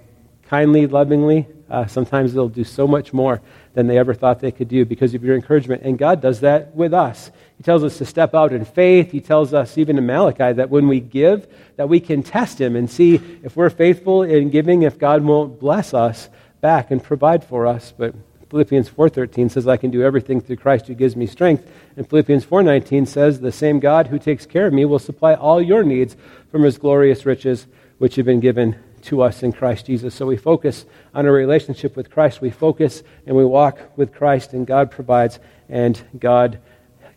kindly, 0.49 0.87
lovingly, 0.87 1.47
uh, 1.71 1.87
sometimes 1.87 2.35
they'll 2.35 2.49
do 2.49 2.65
so 2.65 2.87
much 2.87 3.13
more 3.13 3.41
than 3.73 3.87
they 3.87 3.99
ever 3.99 4.15
thought 4.15 4.41
they 4.41 4.53
could 4.53 4.69
do 4.69 4.85
because 4.85 5.15
of 5.15 5.25
your 5.25 5.35
encouragement. 5.35 5.83
And 5.83 5.99
God 5.99 6.21
does 6.21 6.41
that 6.41 6.75
with 6.75 6.93
us. 6.93 7.31
He 7.57 7.63
tells 7.63 7.83
us 7.83 7.99
to 7.99 8.05
step 8.05 8.35
out 8.35 8.53
in 8.53 8.65
faith. 8.65 9.11
He 9.11 9.21
tells 9.21 9.55
us, 9.55 9.79
even 9.79 9.97
in 9.99 10.07
Malachi, 10.07 10.53
that 10.53 10.71
when 10.71 10.89
we 10.89 11.01
give, 11.01 11.47
that 11.77 11.89
we 11.89 12.01
can 12.01 12.23
test 12.23 12.61
Him 12.61 12.77
and 12.77 12.91
see 12.91 13.15
if 13.43 13.57
we're 13.57 13.71
faithful 13.71 14.23
in 14.23 14.51
giving, 14.51 14.83
if 14.83 14.99
God 14.99 15.23
won't 15.23 15.59
bless 15.59 15.95
us 15.95 16.29
back 16.61 16.91
and 16.91 17.03
provide 17.03 17.45
for 17.45 17.67
us. 17.67 17.93
But 17.97 18.15
Philippians 18.51 18.89
4:13 18.89 19.51
says 19.51 19.67
I 19.67 19.77
can 19.77 19.91
do 19.91 20.03
everything 20.03 20.41
through 20.41 20.57
Christ 20.57 20.87
who 20.87 20.95
gives 20.95 21.17
me 21.17 21.27
strength. 21.27 21.69
And 21.97 22.09
Philippians 22.09 22.45
4:19 22.45 23.07
says 23.07 23.41
the 23.41 23.51
same 23.51 23.81
God 23.81 24.07
who 24.07 24.19
takes 24.19 24.47
care 24.47 24.67
of 24.67 24.73
me 24.73 24.85
will 24.85 24.99
supply 24.99 25.35
all 25.35 25.61
your 25.61 25.83
needs 25.83 26.17
from 26.51 26.63
his 26.63 26.79
glorious 26.79 27.27
riches 27.27 27.67
which 27.99 28.17
have 28.17 28.27
been 28.27 28.41
given 28.41 28.77
to 29.05 29.23
us 29.23 29.43
in 29.43 29.53
Christ 29.53 29.87
Jesus. 29.87 30.15
So 30.15 30.27
we 30.27 30.37
focus 30.37 30.87
on 31.15 31.27
a 31.27 31.33
relationship 31.33 31.97
with 31.97 32.11
Christ. 32.11 32.41
We 32.41 32.51
focus 32.51 33.03
and 33.27 33.37
we 33.37 33.45
walk 33.45 33.79
with 33.97 34.15
Christ, 34.15 34.53
and 34.53 34.67
God 34.67 34.91
provides, 34.91 35.39
and 35.69 36.01
God 36.19 36.61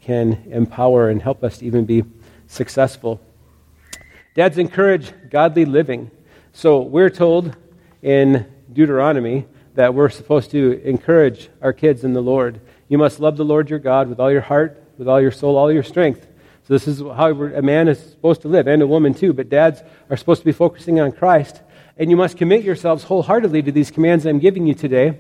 can 0.02 0.44
empower 0.52 1.10
and 1.10 1.22
help 1.22 1.44
us 1.44 1.58
to 1.60 1.66
even 1.66 1.86
be 1.86 2.04
successful. 2.48 3.20
Dads 4.36 4.58
encourage 4.58 5.12
godly 5.30 5.66
living. 5.66 6.12
So 6.54 6.82
we're 6.82 7.10
told 7.10 7.56
in 8.02 8.46
Deuteronomy 8.72 9.46
that 9.74 9.94
we're 9.94 10.10
supposed 10.10 10.52
to 10.52 10.82
encourage 10.84 11.50
our 11.62 11.74
kids 11.74 12.04
in 12.04 12.14
the 12.14 12.22
Lord. 12.22 12.62
You 12.88 12.98
must 12.98 13.20
love 13.20 13.38
the 13.38 13.46
Lord 13.46 13.70
your 13.70 13.80
God 13.80 14.10
with 14.10 14.20
all 14.20 14.32
your 14.32 14.42
heart, 14.42 14.84
with 14.98 15.08
all 15.08 15.22
your 15.22 15.32
soul, 15.32 15.58
all 15.58 15.72
your 15.72 15.84
strength. 15.84 16.28
So 16.68 16.74
this 16.74 16.88
is 16.88 17.00
how 17.00 17.30
a 17.32 17.62
man 17.62 17.88
is 17.88 17.98
supposed 17.98 18.42
to 18.42 18.48
live, 18.48 18.68
and 18.68 18.82
a 18.82 18.88
woman 18.88 19.14
too. 19.14 19.34
But 19.34 19.50
dads 19.50 19.82
are 20.10 20.18
supposed 20.18 20.42
to 20.42 20.46
be 20.46 20.52
focusing 20.52 21.00
on 21.00 21.12
Christ 21.12 21.62
and 21.98 22.10
you 22.10 22.18
must 22.18 22.38
commit 22.38 22.64
yourselves 22.64 23.04
wholeheartedly 23.04 23.64
to 23.64 23.72
these 23.72 23.92
commands 23.92 24.26
I'm 24.26 24.40
giving 24.40 24.68
you 24.68 24.74
today. 24.74 25.20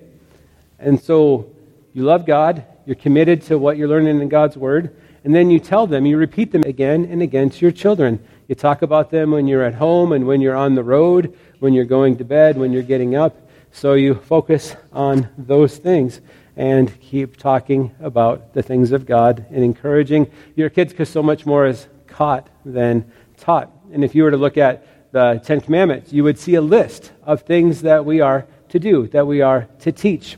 And 0.80 1.02
so 1.02 1.52
you 1.94 2.04
love 2.04 2.26
God, 2.26 2.64
you're 2.86 2.96
committed 2.96 3.42
to 3.44 3.58
what 3.58 3.78
you're 3.78 3.88
learning 3.88 4.22
in 4.22 4.30
God's 4.30 4.56
Word, 4.56 4.96
and 5.24 5.36
then 5.36 5.50
you 5.50 5.60
tell 5.60 5.88
them, 5.88 6.06
you 6.06 6.18
repeat 6.18 6.52
them 6.52 6.64
again 6.64 7.06
and 7.06 7.22
again 7.22 7.50
to 7.50 7.60
your 7.60 7.72
children. 7.72 8.26
You 8.48 8.56
talk 8.56 8.82
about 8.82 9.12
them 9.12 9.32
when 9.32 9.48
you're 9.48 9.64
at 9.64 9.76
home 9.76 10.14
and 10.14 10.26
when 10.26 10.40
you're 10.40 10.56
on 10.56 10.76
the 10.76 10.84
road, 10.84 11.38
when 11.60 11.74
you're 11.74 11.86
going 11.86 12.18
to 12.18 12.24
bed, 12.24 12.58
when 12.58 12.72
you're 12.72 12.84
getting 12.84 13.16
up. 13.16 13.36
So 13.72 13.94
you 13.94 14.16
focus 14.16 14.76
on 14.94 15.28
those 15.38 15.78
things 15.78 16.22
and 16.56 16.98
keep 17.02 17.38
talking 17.38 17.94
about 18.00 18.54
the 18.54 18.64
things 18.64 18.92
of 18.92 19.06
God 19.06 19.46
and 19.50 19.64
encouraging 19.64 20.32
your 20.56 20.70
kids 20.70 20.94
because 20.94 21.10
so 21.10 21.22
much 21.22 21.46
more 21.46 21.68
is 21.68 21.88
caught 22.08 22.48
than 22.64 23.12
taught. 23.38 23.72
And 23.92 24.04
if 24.04 24.16
you 24.16 24.24
were 24.24 24.32
to 24.32 24.38
look 24.38 24.58
at 24.58 24.97
the 25.12 25.42
Ten 25.44 25.62
Commandments, 25.62 26.12
you 26.12 26.24
would 26.24 26.38
see 26.38 26.56
a 26.56 26.62
list 26.62 27.12
of 27.24 27.42
things 27.42 27.82
that 27.82 28.06
we 28.06 28.22
are 28.22 28.46
to 28.70 28.80
do, 28.80 29.08
that 29.08 29.26
we 29.26 29.42
are 29.42 29.68
to 29.80 29.92
teach. 29.92 30.38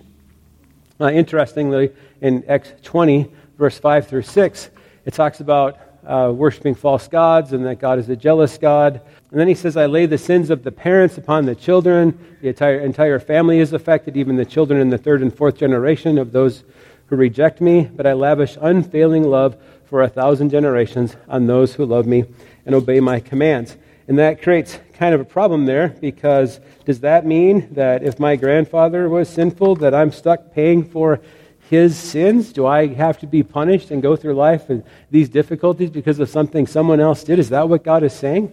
Uh, 1.00 1.12
interestingly, 1.12 1.92
in 2.22 2.44
Acts 2.48 2.74
20, 2.84 3.32
verse 3.58 3.80
5 3.80 4.08
through 4.08 4.22
6, 4.22 4.70
it 5.06 5.14
talks 5.14 5.40
about 5.40 5.78
uh, 6.06 6.32
worshiping 6.34 6.76
false 6.76 7.08
gods 7.08 7.54
and 7.54 7.66
that 7.66 7.80
God 7.80 8.00
is 8.00 8.10
a 8.10 8.16
jealous 8.16 8.58
God. 8.58 9.02
And 9.32 9.40
then 9.40 9.48
he 9.48 9.56
says, 9.56 9.78
I 9.78 9.86
lay 9.86 10.06
the 10.06 10.18
sins 10.18 10.50
of 10.50 10.64
the 10.64 10.72
parents 10.72 11.18
upon 11.18 11.46
the 11.46 11.56
children. 11.56 12.38
The 12.42 12.50
entire, 12.50 12.80
entire 12.80 13.20
family 13.20 13.60
is 13.60 13.74
affected, 13.74 14.18
even 14.18 14.36
the 14.36 14.46
children 14.46 14.82
in 14.82 14.90
the 14.90 14.98
third 14.98 15.22
and 15.22 15.36
fourth 15.36 15.58
generation 15.58 16.18
of 16.18 16.32
those 16.32 16.64
who 17.08 17.16
reject 17.16 17.62
me. 17.62 17.84
But 17.84 18.08
I 18.08 18.14
lavish 18.14 18.58
unfailing 18.60 19.24
love 19.24 19.58
for 19.86 20.04
a 20.04 20.10
thousand 20.10 20.50
generations 20.50 21.16
on 21.28 21.48
those 21.48 21.74
who 21.76 21.86
love 21.86 22.06
me 22.06 22.26
and 22.66 22.76
obey 22.76 23.00
my 23.00 23.20
commands. 23.20 23.78
And 24.10 24.18
that 24.18 24.42
creates 24.42 24.80
kind 24.94 25.14
of 25.14 25.22
a 25.22 25.24
problem 25.24 25.66
there 25.66 25.90
because 25.90 26.60
does 26.84 27.02
that 27.02 27.28
mean 27.28 27.72
that 27.76 28.02
if 28.04 28.20
my 28.20 28.36
grandfather 28.38 29.08
was 29.08 29.30
sinful, 29.30 29.76
that 29.76 29.94
I'm 29.94 30.12
stuck 30.12 30.52
paying 30.52 30.84
for 30.84 31.22
his 31.70 31.96
sins? 31.96 32.52
Do 32.52 32.66
I 32.66 32.88
have 32.88 33.20
to 33.20 33.28
be 33.28 33.44
punished 33.44 33.92
and 33.92 34.02
go 34.02 34.16
through 34.16 34.34
life 34.34 34.68
with 34.68 34.84
these 35.12 35.30
difficulties 35.30 35.92
because 35.92 36.18
of 36.18 36.28
something 36.28 36.66
someone 36.66 37.00
else 37.00 37.24
did? 37.24 37.38
Is 37.38 37.50
that 37.50 37.70
what 37.70 37.84
God 37.84 38.02
is 38.02 38.14
saying? 38.14 38.52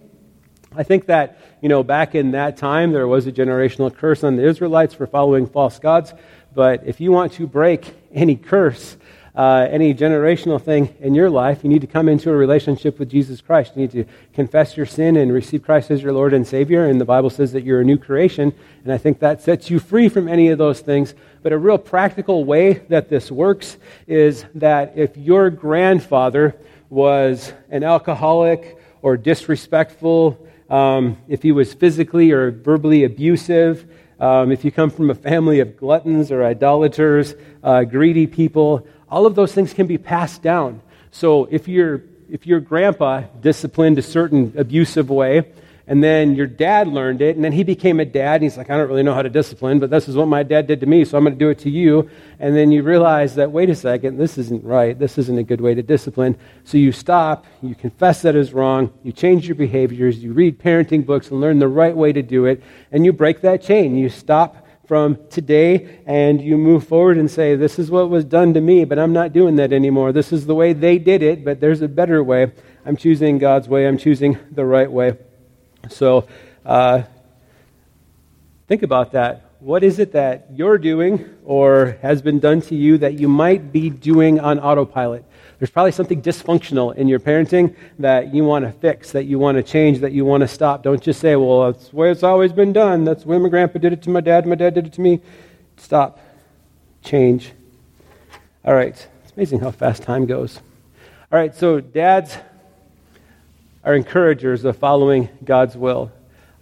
I 0.76 0.82
think 0.82 1.06
that, 1.06 1.38
you 1.62 1.70
know, 1.70 1.82
back 1.82 2.14
in 2.14 2.32
that 2.32 2.58
time, 2.58 2.92
there 2.92 3.08
was 3.08 3.26
a 3.26 3.32
generational 3.32 3.96
curse 3.96 4.22
on 4.22 4.36
the 4.36 4.46
Israelites 4.46 4.92
for 4.92 5.06
following 5.06 5.46
false 5.46 5.78
gods. 5.78 6.12
But 6.54 6.86
if 6.86 7.00
you 7.00 7.12
want 7.12 7.32
to 7.32 7.46
break 7.46 7.94
any 8.12 8.36
curse, 8.36 8.98
uh, 9.36 9.68
any 9.70 9.94
generational 9.94 10.60
thing 10.60 10.94
in 10.98 11.14
your 11.14 11.28
life, 11.28 11.62
you 11.62 11.68
need 11.68 11.82
to 11.82 11.86
come 11.86 12.08
into 12.08 12.30
a 12.30 12.36
relationship 12.36 12.98
with 12.98 13.10
Jesus 13.10 13.42
Christ. 13.42 13.72
You 13.76 13.82
need 13.82 13.90
to 13.90 14.04
confess 14.32 14.78
your 14.78 14.86
sin 14.86 15.16
and 15.18 15.30
receive 15.30 15.62
Christ 15.62 15.90
as 15.90 16.02
your 16.02 16.14
Lord 16.14 16.32
and 16.32 16.46
Savior. 16.46 16.86
And 16.86 16.98
the 16.98 17.04
Bible 17.04 17.28
says 17.28 17.52
that 17.52 17.62
you're 17.62 17.82
a 17.82 17.84
new 17.84 17.98
creation. 17.98 18.54
And 18.82 18.92
I 18.92 18.96
think 18.96 19.18
that 19.18 19.42
sets 19.42 19.68
you 19.68 19.78
free 19.78 20.08
from 20.08 20.26
any 20.26 20.48
of 20.48 20.56
those 20.56 20.80
things. 20.80 21.14
But 21.42 21.52
a 21.52 21.58
real 21.58 21.76
practical 21.76 22.44
way 22.44 22.74
that 22.88 23.10
this 23.10 23.30
works 23.30 23.76
is 24.06 24.46
that 24.54 24.94
if 24.96 25.14
your 25.18 25.50
grandfather 25.50 26.56
was 26.88 27.52
an 27.68 27.84
alcoholic 27.84 28.78
or 29.02 29.18
disrespectful, 29.18 30.46
um, 30.70 31.18
if 31.28 31.42
he 31.42 31.52
was 31.52 31.74
physically 31.74 32.32
or 32.32 32.50
verbally 32.50 33.04
abusive, 33.04 33.86
um, 34.18 34.50
if 34.50 34.64
you 34.64 34.72
come 34.72 34.88
from 34.88 35.10
a 35.10 35.14
family 35.14 35.60
of 35.60 35.76
gluttons 35.76 36.32
or 36.32 36.42
idolaters, 36.42 37.34
uh, 37.62 37.84
greedy 37.84 38.26
people, 38.26 38.86
all 39.08 39.26
of 39.26 39.34
those 39.34 39.52
things 39.52 39.72
can 39.72 39.86
be 39.86 39.98
passed 39.98 40.42
down. 40.42 40.80
So 41.10 41.48
if 41.50 41.68
your 41.68 42.02
if 42.28 42.46
your 42.46 42.60
grandpa 42.60 43.22
disciplined 43.40 43.98
a 43.98 44.02
certain 44.02 44.52
abusive 44.56 45.10
way, 45.10 45.44
and 45.88 46.02
then 46.02 46.34
your 46.34 46.48
dad 46.48 46.88
learned 46.88 47.22
it, 47.22 47.36
and 47.36 47.44
then 47.44 47.52
he 47.52 47.62
became 47.62 48.00
a 48.00 48.04
dad, 48.04 48.34
and 48.34 48.42
he's 48.42 48.56
like, 48.56 48.70
I 48.70 48.76
don't 48.76 48.88
really 48.88 49.04
know 49.04 49.14
how 49.14 49.22
to 49.22 49.30
discipline, 49.30 49.78
but 49.78 49.90
this 49.90 50.08
is 50.08 50.16
what 50.16 50.26
my 50.26 50.42
dad 50.42 50.66
did 50.66 50.80
to 50.80 50.86
me, 50.86 51.04
so 51.04 51.16
I'm 51.16 51.22
going 51.22 51.34
to 51.34 51.38
do 51.38 51.48
it 51.48 51.60
to 51.60 51.70
you. 51.70 52.10
And 52.40 52.56
then 52.56 52.72
you 52.72 52.82
realize 52.82 53.36
that, 53.36 53.52
wait 53.52 53.70
a 53.70 53.76
second, 53.76 54.16
this 54.16 54.36
isn't 54.36 54.64
right. 54.64 54.98
This 54.98 55.16
isn't 55.16 55.38
a 55.38 55.44
good 55.44 55.60
way 55.60 55.74
to 55.74 55.82
discipline. 55.82 56.36
So 56.64 56.76
you 56.76 56.90
stop, 56.90 57.46
you 57.62 57.76
confess 57.76 58.22
that 58.22 58.34
is 58.34 58.52
wrong, 58.52 58.92
you 59.04 59.12
change 59.12 59.46
your 59.46 59.54
behaviors, 59.54 60.18
you 60.18 60.32
read 60.32 60.58
parenting 60.58 61.06
books 61.06 61.30
and 61.30 61.40
learn 61.40 61.60
the 61.60 61.68
right 61.68 61.96
way 61.96 62.12
to 62.12 62.22
do 62.22 62.46
it, 62.46 62.62
and 62.90 63.04
you 63.04 63.12
break 63.12 63.42
that 63.42 63.62
chain. 63.62 63.96
You 63.96 64.08
stop 64.08 64.65
from 64.86 65.18
today 65.30 66.00
and 66.06 66.40
you 66.40 66.56
move 66.56 66.86
forward 66.86 67.18
and 67.18 67.30
say, 67.30 67.56
This 67.56 67.78
is 67.78 67.90
what 67.90 68.08
was 68.08 68.24
done 68.24 68.54
to 68.54 68.60
me, 68.60 68.84
but 68.84 68.98
I'm 68.98 69.12
not 69.12 69.32
doing 69.32 69.56
that 69.56 69.72
anymore. 69.72 70.12
This 70.12 70.32
is 70.32 70.46
the 70.46 70.54
way 70.54 70.72
they 70.72 70.98
did 70.98 71.22
it, 71.22 71.44
but 71.44 71.60
there's 71.60 71.82
a 71.82 71.88
better 71.88 72.22
way. 72.22 72.52
I'm 72.84 72.96
choosing 72.96 73.38
God's 73.38 73.68
way, 73.68 73.86
I'm 73.86 73.98
choosing 73.98 74.38
the 74.50 74.64
right 74.64 74.90
way. 74.90 75.18
So 75.90 76.26
uh, 76.64 77.02
think 78.68 78.82
about 78.82 79.12
that. 79.12 79.42
What 79.60 79.82
is 79.82 79.98
it 79.98 80.12
that 80.12 80.46
you're 80.54 80.78
doing 80.78 81.28
or 81.44 81.98
has 82.02 82.22
been 82.22 82.38
done 82.38 82.60
to 82.62 82.76
you 82.76 82.98
that 82.98 83.14
you 83.14 83.28
might 83.28 83.72
be 83.72 83.90
doing 83.90 84.38
on 84.38 84.60
autopilot? 84.60 85.24
There's 85.58 85.70
probably 85.70 85.92
something 85.92 86.20
dysfunctional 86.20 86.94
in 86.94 87.08
your 87.08 87.18
parenting 87.18 87.74
that 87.98 88.34
you 88.34 88.44
want 88.44 88.66
to 88.66 88.72
fix, 88.72 89.12
that 89.12 89.24
you 89.24 89.38
want 89.38 89.56
to 89.56 89.62
change, 89.62 90.00
that 90.00 90.12
you 90.12 90.24
want 90.24 90.42
to 90.42 90.48
stop. 90.48 90.82
Don't 90.82 91.02
just 91.02 91.20
say, 91.20 91.34
well, 91.36 91.72
that's 91.72 91.88
the 91.88 91.96
way 91.96 92.10
it's 92.10 92.22
always 92.22 92.52
been 92.52 92.72
done. 92.72 93.04
That's 93.04 93.22
the 93.22 93.28
way 93.30 93.38
my 93.38 93.48
grandpa 93.48 93.78
did 93.78 93.92
it 93.92 94.02
to 94.02 94.10
my 94.10 94.20
dad, 94.20 94.46
my 94.46 94.54
dad 94.54 94.74
did 94.74 94.86
it 94.86 94.92
to 94.94 95.00
me. 95.00 95.20
Stop. 95.78 96.20
Change. 97.02 97.52
All 98.64 98.74
right. 98.74 99.08
It's 99.24 99.32
amazing 99.34 99.60
how 99.60 99.70
fast 99.70 100.02
time 100.02 100.26
goes. 100.26 100.60
All 101.32 101.38
right, 101.38 101.54
so 101.54 101.80
dads 101.80 102.36
are 103.82 103.94
encouragers 103.94 104.64
of 104.64 104.76
following 104.76 105.28
God's 105.44 105.76
will. 105.76 106.12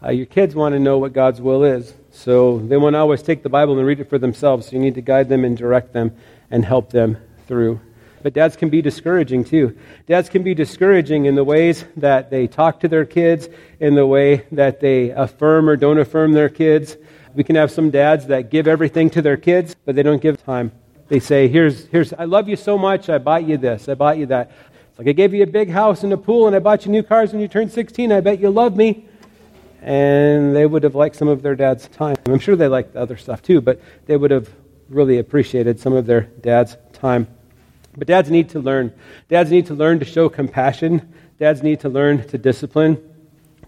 Uh, 0.03 0.11
your 0.11 0.27
kids 0.27 0.55
want 0.55 0.75
to 0.75 0.79
know 0.79 0.99
what 0.99 1.13
God's 1.13 1.41
will 1.41 1.65
is, 1.65 1.95
so 2.13 2.59
they 2.61 2.77
won't 2.77 2.97
always 2.97 3.23
take 3.23 3.43
the 3.43 3.49
Bible 3.49 3.77
and 3.79 3.87
read 3.87 4.01
it 4.01 4.09
for 4.09 4.19
themselves. 4.19 4.67
So 4.67 4.73
you 4.73 4.79
need 4.79 4.95
to 4.95 5.01
guide 5.01 5.29
them 5.29 5.45
and 5.45 5.57
direct 5.57 5.93
them 5.93 6.17
and 6.51 6.65
help 6.65 6.91
them 6.91 7.17
through. 7.47 7.81
But 8.25 8.33
dads 8.33 8.57
can 8.57 8.71
be 8.71 8.81
discouraging 8.81 9.45
too. 9.45 9.77
Dads 10.07 10.31
can 10.31 10.43
be 10.43 10.55
discouraging 10.55 11.27
in 11.27 11.35
the 11.35 11.45
ways 11.45 11.85
that 11.99 12.31
they 12.31 12.47
talk 12.47 12.81
to 12.81 12.89
their 12.89 13.05
kids, 13.05 13.51
in 13.81 13.95
the 13.95 14.07
way 14.07 14.47
that 14.51 14.81
they 14.81 15.11
affirm 15.11 15.69
or 15.69 15.77
don't 15.77 15.99
affirm 15.99 16.33
their 16.33 16.49
kids. 16.49 16.97
We 17.35 17.45
can 17.45 17.55
have 17.57 17.71
some 17.71 17.91
dads 17.91 18.29
that 18.29 18.51
give 18.51 18.67
everything 18.67 19.11
to 19.11 19.21
their 19.21 19.37
kids, 19.37 19.77
but 19.85 19.95
they 19.95 20.03
don't 20.03 20.23
give 20.23 20.43
time. 20.43 20.73
They 21.09 21.21
say, 21.21 21.49
here's, 21.49 21.85
here's, 21.89 22.15
I 22.15 22.25
love 22.25 22.49
you 22.49 22.57
so 22.57 22.79
much, 22.79 23.11
I 23.11 23.19
bought 23.19 23.47
you 23.47 23.59
this, 23.59 23.91
I 23.91 23.95
bought 23.95 24.17
you 24.17 24.25
that. 24.27 24.53
It's 24.89 24.99
like 24.99 25.09
I 25.09 25.13
gave 25.13 25.35
you 25.35 25.43
a 25.43 25.47
big 25.47 25.69
house 25.69 26.03
and 26.03 26.11
a 26.11 26.17
pool 26.17 26.47
and 26.47 26.57
I 26.57 26.61
bought 26.61 26.87
you 26.87 26.93
new 26.93 27.03
cars 27.03 27.31
when 27.31 27.43
you 27.43 27.49
turned 27.49 27.73
16. 27.73 28.11
I 28.11 28.23
bet 28.23 28.41
you 28.41 28.49
love 28.49 28.75
me. 28.75 29.07
And 29.83 30.57
they 30.57 30.65
would 30.65 30.83
have 30.83 30.95
liked 30.95 31.17
some 31.17 31.29
of 31.29 31.43
their 31.43 31.57
dad's 31.57 31.89
time. 31.89 32.17
I'm 32.25 32.39
sure 32.39 32.57
they 32.57 32.69
liked 32.69 32.95
the 32.95 33.01
other 33.01 33.19
stuff 33.19 33.43
too, 33.43 33.61
but 33.61 33.83
they 34.07 34.17
would 34.17 34.31
have 34.31 34.49
really 34.89 35.19
appreciated 35.19 35.79
some 35.79 35.93
of 35.93 36.07
their 36.07 36.23
dad's 36.23 36.79
time. 36.95 37.27
But 37.97 38.09
dads 38.09 38.31
need 38.31 38.51
to 38.51 38.61
learn. 38.61 38.93
Dads 39.29 39.51
need 39.51 39.67
to 39.67 39.75
learn 39.75 39.99
to 40.01 40.05
show 40.05 40.29
compassion. 40.29 41.13
Dads 41.39 41.63
need 41.63 41.81
to 41.81 41.89
learn 41.89 42.27
to 42.29 42.39
discipline. 42.39 42.99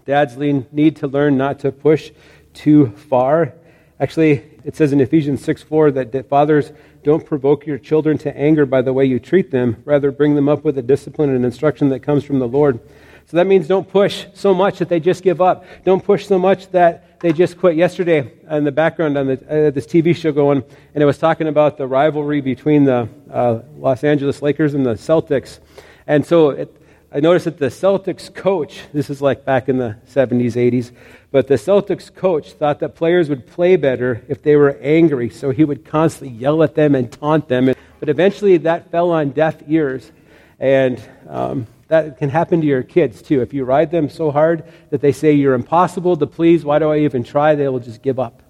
Dads 0.05 0.37
need 0.37 0.95
to 0.97 1.07
learn 1.07 1.37
not 1.37 1.59
to 1.59 1.71
push 1.71 2.11
too 2.53 2.87
far. 2.91 3.53
Actually, 3.99 4.43
it 4.63 4.75
says 4.75 4.93
in 4.93 5.01
Ephesians 5.01 5.43
6 5.43 5.63
4 5.63 5.91
that, 5.91 6.29
fathers 6.29 6.71
don't 7.03 7.25
provoke 7.25 7.65
your 7.65 7.77
children 7.77 8.17
to 8.19 8.37
anger 8.37 8.65
by 8.65 8.81
the 8.81 8.93
way 8.93 9.05
you 9.05 9.19
treat 9.19 9.51
them. 9.51 9.81
Rather, 9.85 10.11
bring 10.11 10.35
them 10.35 10.49
up 10.49 10.63
with 10.63 10.77
a 10.77 10.81
discipline 10.81 11.33
and 11.33 11.45
instruction 11.45 11.89
that 11.89 12.01
comes 12.01 12.23
from 12.23 12.39
the 12.39 12.47
Lord. 12.47 12.79
So 13.27 13.35
that 13.35 13.45
means 13.45 13.67
don't 13.67 13.87
push 13.87 14.25
so 14.33 14.53
much 14.53 14.79
that 14.79 14.87
they 14.87 15.01
just 15.01 15.21
give 15.21 15.41
up. 15.41 15.65
Don't 15.83 16.01
push 16.01 16.25
so 16.25 16.39
much 16.39 16.71
that 16.71 17.19
they 17.19 17.33
just 17.33 17.57
quit. 17.57 17.75
Yesterday, 17.75 18.31
in 18.49 18.63
the 18.63 18.71
background 18.71 19.17
on 19.17 19.27
the, 19.27 19.33
uh, 19.33 19.69
this 19.71 19.85
TV 19.85 20.15
show 20.15 20.31
going, 20.31 20.63
and 20.93 21.03
it 21.03 21.05
was 21.05 21.17
talking 21.17 21.47
about 21.47 21.77
the 21.77 21.85
rivalry 21.85 22.39
between 22.39 22.85
the 22.85 23.09
uh, 23.29 23.59
Los 23.75 24.05
Angeles 24.05 24.41
Lakers 24.41 24.75
and 24.75 24.85
the 24.85 24.93
Celtics. 24.93 25.59
And 26.07 26.25
so 26.25 26.51
it, 26.51 26.81
I 27.11 27.19
noticed 27.19 27.45
that 27.45 27.57
the 27.57 27.67
Celtics 27.67 28.33
coach, 28.33 28.83
this 28.93 29.09
is 29.09 29.21
like 29.21 29.43
back 29.43 29.67
in 29.67 29.77
the 29.77 29.97
70s, 30.07 30.53
80s, 30.53 30.91
but 31.29 31.47
the 31.47 31.55
Celtics 31.55 32.13
coach 32.13 32.53
thought 32.53 32.79
that 32.79 32.95
players 32.95 33.27
would 33.27 33.45
play 33.45 33.75
better 33.75 34.23
if 34.29 34.41
they 34.41 34.55
were 34.55 34.77
angry, 34.81 35.29
so 35.29 35.49
he 35.49 35.65
would 35.65 35.83
constantly 35.83 36.37
yell 36.37 36.63
at 36.63 36.75
them 36.75 36.95
and 36.95 37.11
taunt 37.11 37.49
them. 37.49 37.73
But 37.99 38.07
eventually 38.07 38.55
that 38.59 38.89
fell 38.89 39.11
on 39.11 39.31
deaf 39.31 39.57
ears. 39.67 40.13
And 40.59 41.01
um, 41.27 41.67
that 41.87 42.17
can 42.17 42.29
happen 42.29 42.61
to 42.61 42.67
your 42.67 42.83
kids 42.83 43.21
too. 43.21 43.41
If 43.41 43.53
you 43.53 43.63
ride 43.63 43.91
them 43.91 44.09
so 44.09 44.31
hard 44.31 44.63
that 44.89 45.01
they 45.01 45.11
say 45.11 45.33
you're 45.33 45.53
impossible 45.53 46.17
to 46.17 46.27
please, 46.27 46.65
why 46.65 46.79
do 46.79 46.91
I 46.91 46.99
even 46.99 47.23
try? 47.23 47.55
They 47.55 47.67
will 47.67 47.79
just 47.79 48.01
give 48.01 48.19
up. 48.19 48.41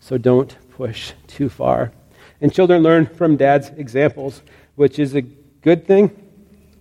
So 0.00 0.18
don't 0.18 0.56
push 0.70 1.12
too 1.26 1.48
far. 1.48 1.92
And 2.40 2.52
children 2.52 2.82
learn 2.82 3.06
from 3.06 3.36
dad's 3.36 3.68
examples, 3.70 4.42
which 4.74 4.98
is 4.98 5.14
a 5.14 5.22
good 5.22 5.86
thing 5.86 6.10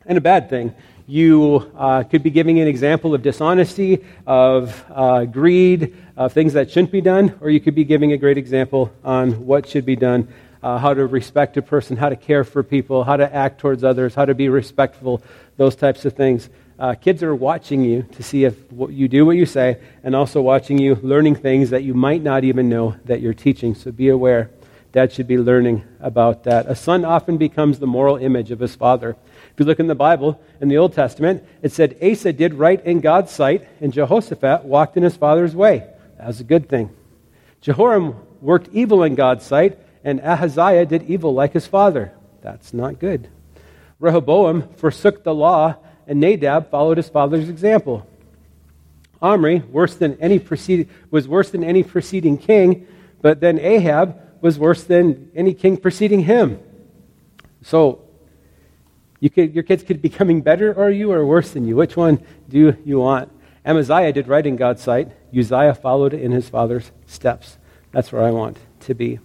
and 0.05 0.17
a 0.17 0.21
bad 0.21 0.49
thing 0.49 0.73
you 1.07 1.71
uh, 1.77 2.03
could 2.03 2.23
be 2.23 2.31
giving 2.31 2.59
an 2.59 2.67
example 2.67 3.13
of 3.13 3.21
dishonesty, 3.21 4.03
of 4.25 4.83
uh, 4.89 5.25
greed, 5.25 5.95
of 6.17 6.33
things 6.33 6.53
that 6.53 6.71
shouldn't 6.71 6.91
be 6.91 7.01
done, 7.01 7.37
or 7.41 7.49
you 7.49 7.59
could 7.59 7.75
be 7.75 7.83
giving 7.83 8.13
a 8.13 8.17
great 8.17 8.37
example 8.37 8.91
on 9.03 9.45
what 9.45 9.67
should 9.67 9.85
be 9.85 9.95
done, 9.95 10.27
uh, 10.65 10.79
how 10.79 10.95
to 10.95 11.05
respect 11.05 11.57
a 11.57 11.61
person, 11.61 11.95
how 11.95 12.09
to 12.09 12.15
care 12.15 12.43
for 12.43 12.63
people, 12.63 13.03
how 13.03 13.15
to 13.15 13.35
act 13.35 13.59
towards 13.59 13.83
others, 13.83 14.15
how 14.15 14.25
to 14.25 14.33
be 14.33 14.49
respectful, 14.49 15.21
those 15.57 15.75
types 15.75 16.05
of 16.05 16.13
things. 16.13 16.49
Uh, 16.79 16.95
kids 16.95 17.21
are 17.21 17.35
watching 17.35 17.83
you 17.83 18.01
to 18.13 18.23
see 18.23 18.45
if 18.45 18.57
you 18.89 19.07
do 19.07 19.27
what 19.27 19.35
you 19.37 19.45
say, 19.45 19.77
and 20.03 20.15
also 20.15 20.41
watching 20.41 20.79
you 20.79 20.95
learning 21.03 21.35
things 21.35 21.69
that 21.69 21.83
you 21.83 21.93
might 21.93 22.23
not 22.23 22.43
even 22.43 22.67
know 22.67 22.95
that 23.05 23.21
you're 23.21 23.31
teaching. 23.31 23.75
So 23.75 23.91
be 23.91 24.09
aware. 24.09 24.49
Dad 24.91 25.13
should 25.13 25.27
be 25.27 25.37
learning 25.37 25.83
about 25.99 26.45
that. 26.45 26.65
A 26.65 26.73
son 26.73 27.05
often 27.05 27.37
becomes 27.37 27.77
the 27.77 27.85
moral 27.85 28.17
image 28.17 28.49
of 28.49 28.59
his 28.59 28.75
father. 28.75 29.15
If 29.53 29.59
you 29.59 29.65
look 29.67 29.79
in 29.79 29.85
the 29.85 29.93
Bible, 29.93 30.41
in 30.59 30.67
the 30.67 30.77
Old 30.77 30.93
Testament, 30.93 31.43
it 31.61 31.73
said 31.73 31.95
Asa 32.01 32.33
did 32.33 32.55
right 32.55 32.83
in 32.83 33.01
God's 33.01 33.31
sight, 33.31 33.67
and 33.81 33.93
Jehoshaphat 33.93 34.65
walked 34.65 34.97
in 34.97 35.03
his 35.03 35.15
father's 35.15 35.55
way. 35.55 35.87
That 36.17 36.25
was 36.25 36.39
a 36.39 36.43
good 36.43 36.67
thing. 36.67 36.89
Jehoram 37.61 38.15
worked 38.41 38.69
evil 38.73 39.03
in 39.03 39.13
God's 39.13 39.45
sight, 39.45 39.77
and 40.05 40.21
Ahaziah 40.21 40.85
did 40.85 41.03
evil 41.09 41.33
like 41.33 41.51
his 41.51 41.65
father. 41.65 42.13
That's 42.41 42.73
not 42.73 42.99
good. 42.99 43.27
Rehoboam 43.99 44.69
forsook 44.75 45.23
the 45.23 45.33
law, 45.33 45.75
and 46.07 46.19
Nadab 46.19 46.69
followed 46.69 46.97
his 46.97 47.09
father's 47.09 47.49
example. 47.49 48.07
Omri 49.19 49.59
worse 49.71 49.95
than 49.95 50.15
any 50.21 50.39
was 51.09 51.27
worse 51.27 51.49
than 51.49 51.63
any 51.63 51.81
preceding 51.81 52.37
king, 52.37 52.87
but 53.21 53.39
then 53.39 53.57
Ahab 53.59 54.21
was 54.41 54.59
worse 54.59 54.83
than 54.83 55.31
any 55.35 55.55
king 55.55 55.75
preceding 55.75 56.21
him. 56.21 56.59
So 57.63 58.03
you 59.19 59.31
could, 59.31 59.55
your 59.55 59.63
kids 59.63 59.81
could 59.81 60.03
be 60.03 60.09
becoming 60.09 60.41
better 60.41 60.71
or 60.71 60.91
you 60.91 61.11
or 61.11 61.25
worse 61.25 61.49
than 61.49 61.65
you. 61.65 61.75
Which 61.75 61.97
one 61.97 62.23
do 62.47 62.77
you 62.85 62.99
want? 62.99 63.31
Amaziah 63.65 64.13
did 64.13 64.27
right 64.27 64.45
in 64.45 64.55
God's 64.55 64.83
sight. 64.83 65.11
Uzziah 65.35 65.73
followed 65.73 66.13
in 66.13 66.31
his 66.31 66.47
father's 66.47 66.91
steps. 67.07 67.57
That's 67.91 68.11
where 68.11 68.21
I 68.21 68.29
want 68.29 68.59
to 68.81 68.93
be. 68.93 69.19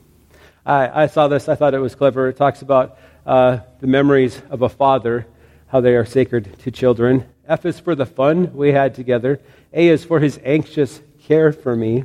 I, 0.65 1.05
I 1.05 1.07
saw 1.07 1.29
this. 1.29 1.49
I 1.49 1.55
thought 1.55 1.75
it 1.75 1.79
was 1.79 1.95
clever. 1.95 2.29
It 2.29 2.37
talks 2.37 2.63
about 2.63 2.99
uh, 3.27 3.59
the 3.81 3.87
memories 3.87 4.41
of 4.51 4.63
a 4.63 4.69
father, 4.69 5.27
how 5.69 5.81
they 5.81 5.95
are 5.95 6.05
sacred 6.05 6.59
to 6.61 6.71
children. 6.71 7.27
F 7.47 7.65
is 7.65 7.81
for 7.81 7.95
the 7.95 8.07
fun 8.07 8.55
we 8.55 8.73
had 8.73 8.95
together. 8.95 9.41
A 9.73 9.89
is 9.89 10.05
for 10.05 10.21
his 10.21 10.39
anxious 10.45 11.01
care 11.23 11.53
for 11.53 11.77
me. 11.77 12.05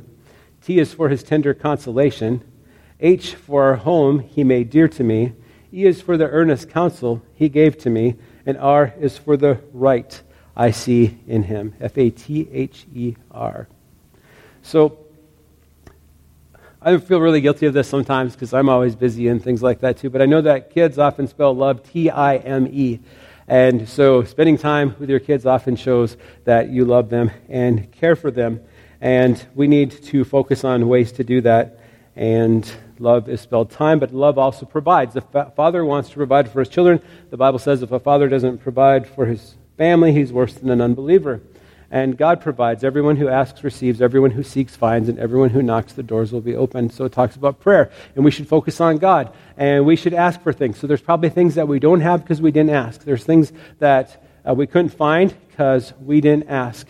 T 0.62 0.78
is 0.78 0.92
for 0.92 1.08
his 1.08 1.22
tender 1.22 1.54
consolation. 1.54 2.42
H 3.00 3.34
for 3.34 3.64
our 3.64 3.76
home 3.76 4.20
he 4.20 4.44
made 4.44 4.70
dear 4.70 4.88
to 4.88 5.04
me. 5.04 5.32
E 5.72 5.84
is 5.84 6.00
for 6.00 6.16
the 6.16 6.28
earnest 6.28 6.70
counsel 6.70 7.22
he 7.34 7.48
gave 7.48 7.76
to 7.78 7.90
me, 7.90 8.14
and 8.46 8.56
R 8.56 8.94
is 8.98 9.18
for 9.18 9.36
the 9.36 9.60
right 9.72 10.20
I 10.56 10.70
see 10.70 11.18
in 11.26 11.42
him. 11.42 11.74
F 11.80 11.98
A 11.98 12.10
T 12.10 12.48
H 12.50 12.86
E 12.94 13.16
R. 13.30 13.68
So, 14.62 15.05
I 16.86 16.96
feel 16.98 17.20
really 17.20 17.40
guilty 17.40 17.66
of 17.66 17.74
this 17.74 17.88
sometimes 17.88 18.34
because 18.34 18.54
I'm 18.54 18.68
always 18.68 18.94
busy 18.94 19.26
and 19.26 19.42
things 19.42 19.60
like 19.60 19.80
that 19.80 19.96
too. 19.96 20.08
But 20.08 20.22
I 20.22 20.26
know 20.26 20.40
that 20.42 20.70
kids 20.70 21.00
often 21.00 21.26
spell 21.26 21.52
love 21.52 21.82
T 21.82 22.10
I 22.10 22.36
M 22.36 22.68
E. 22.70 23.00
And 23.48 23.88
so, 23.88 24.22
spending 24.22 24.56
time 24.56 24.94
with 25.00 25.10
your 25.10 25.18
kids 25.18 25.46
often 25.46 25.74
shows 25.74 26.16
that 26.44 26.70
you 26.70 26.84
love 26.84 27.10
them 27.10 27.32
and 27.48 27.90
care 27.90 28.14
for 28.14 28.30
them. 28.30 28.60
And 29.00 29.44
we 29.56 29.66
need 29.66 29.90
to 30.04 30.24
focus 30.24 30.62
on 30.62 30.86
ways 30.86 31.10
to 31.12 31.24
do 31.24 31.40
that. 31.40 31.80
And 32.14 32.64
Love 32.98 33.28
is 33.28 33.42
spelled 33.42 33.70
time, 33.70 33.98
but 33.98 34.14
love 34.14 34.38
also 34.38 34.64
provides. 34.64 35.12
The 35.14 35.20
fa- 35.20 35.52
father 35.54 35.84
wants 35.84 36.08
to 36.10 36.16
provide 36.16 36.50
for 36.50 36.60
his 36.60 36.68
children. 36.68 37.02
The 37.30 37.36
Bible 37.36 37.58
says 37.58 37.82
if 37.82 37.92
a 37.92 38.00
father 38.00 38.28
doesn't 38.28 38.58
provide 38.58 39.06
for 39.06 39.26
his 39.26 39.56
family, 39.76 40.12
he's 40.12 40.32
worse 40.32 40.54
than 40.54 40.70
an 40.70 40.80
unbeliever. 40.80 41.42
And 41.90 42.16
God 42.16 42.40
provides. 42.40 42.82
Everyone 42.82 43.16
who 43.16 43.28
asks 43.28 43.62
receives. 43.62 44.02
Everyone 44.02 44.30
who 44.30 44.42
seeks 44.42 44.74
finds. 44.74 45.08
And 45.08 45.18
everyone 45.18 45.50
who 45.50 45.62
knocks, 45.62 45.92
the 45.92 46.02
doors 46.02 46.32
will 46.32 46.40
be 46.40 46.56
opened. 46.56 46.92
So 46.92 47.04
it 47.04 47.12
talks 47.12 47.36
about 47.36 47.60
prayer. 47.60 47.90
And 48.14 48.24
we 48.24 48.30
should 48.30 48.48
focus 48.48 48.80
on 48.80 48.98
God. 48.98 49.32
And 49.56 49.86
we 49.86 49.96
should 49.96 50.14
ask 50.14 50.40
for 50.40 50.52
things. 50.52 50.78
So 50.78 50.86
there's 50.86 51.00
probably 51.00 51.30
things 51.30 51.54
that 51.54 51.68
we 51.68 51.78
don't 51.78 52.00
have 52.00 52.22
because 52.22 52.40
we 52.40 52.50
didn't 52.50 52.70
ask. 52.70 53.04
There's 53.04 53.24
things 53.24 53.52
that 53.78 54.22
uh, 54.48 54.54
we 54.54 54.66
couldn't 54.66 54.90
find 54.90 55.34
because 55.48 55.92
we 56.00 56.20
didn't 56.20 56.48
ask. 56.48 56.86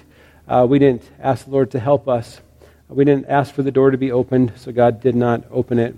Uh, 0.49 0.67
we 0.69 0.79
didn't 0.79 1.03
ask 1.21 1.45
the 1.45 1.51
Lord 1.51 1.71
to 1.73 1.81
help 1.81 2.09
us. 2.09 2.41
We 2.89 3.05
didn't 3.05 3.27
ask 3.27 3.53
for 3.53 3.63
the 3.63 3.73
door 3.73 3.91
to 3.91 3.99
be 3.99 4.13
opened, 4.13 4.53
so 4.57 4.71
God 4.71 5.01
did 5.01 5.17
not 5.17 5.45
open 5.51 5.79
it. 5.79 5.97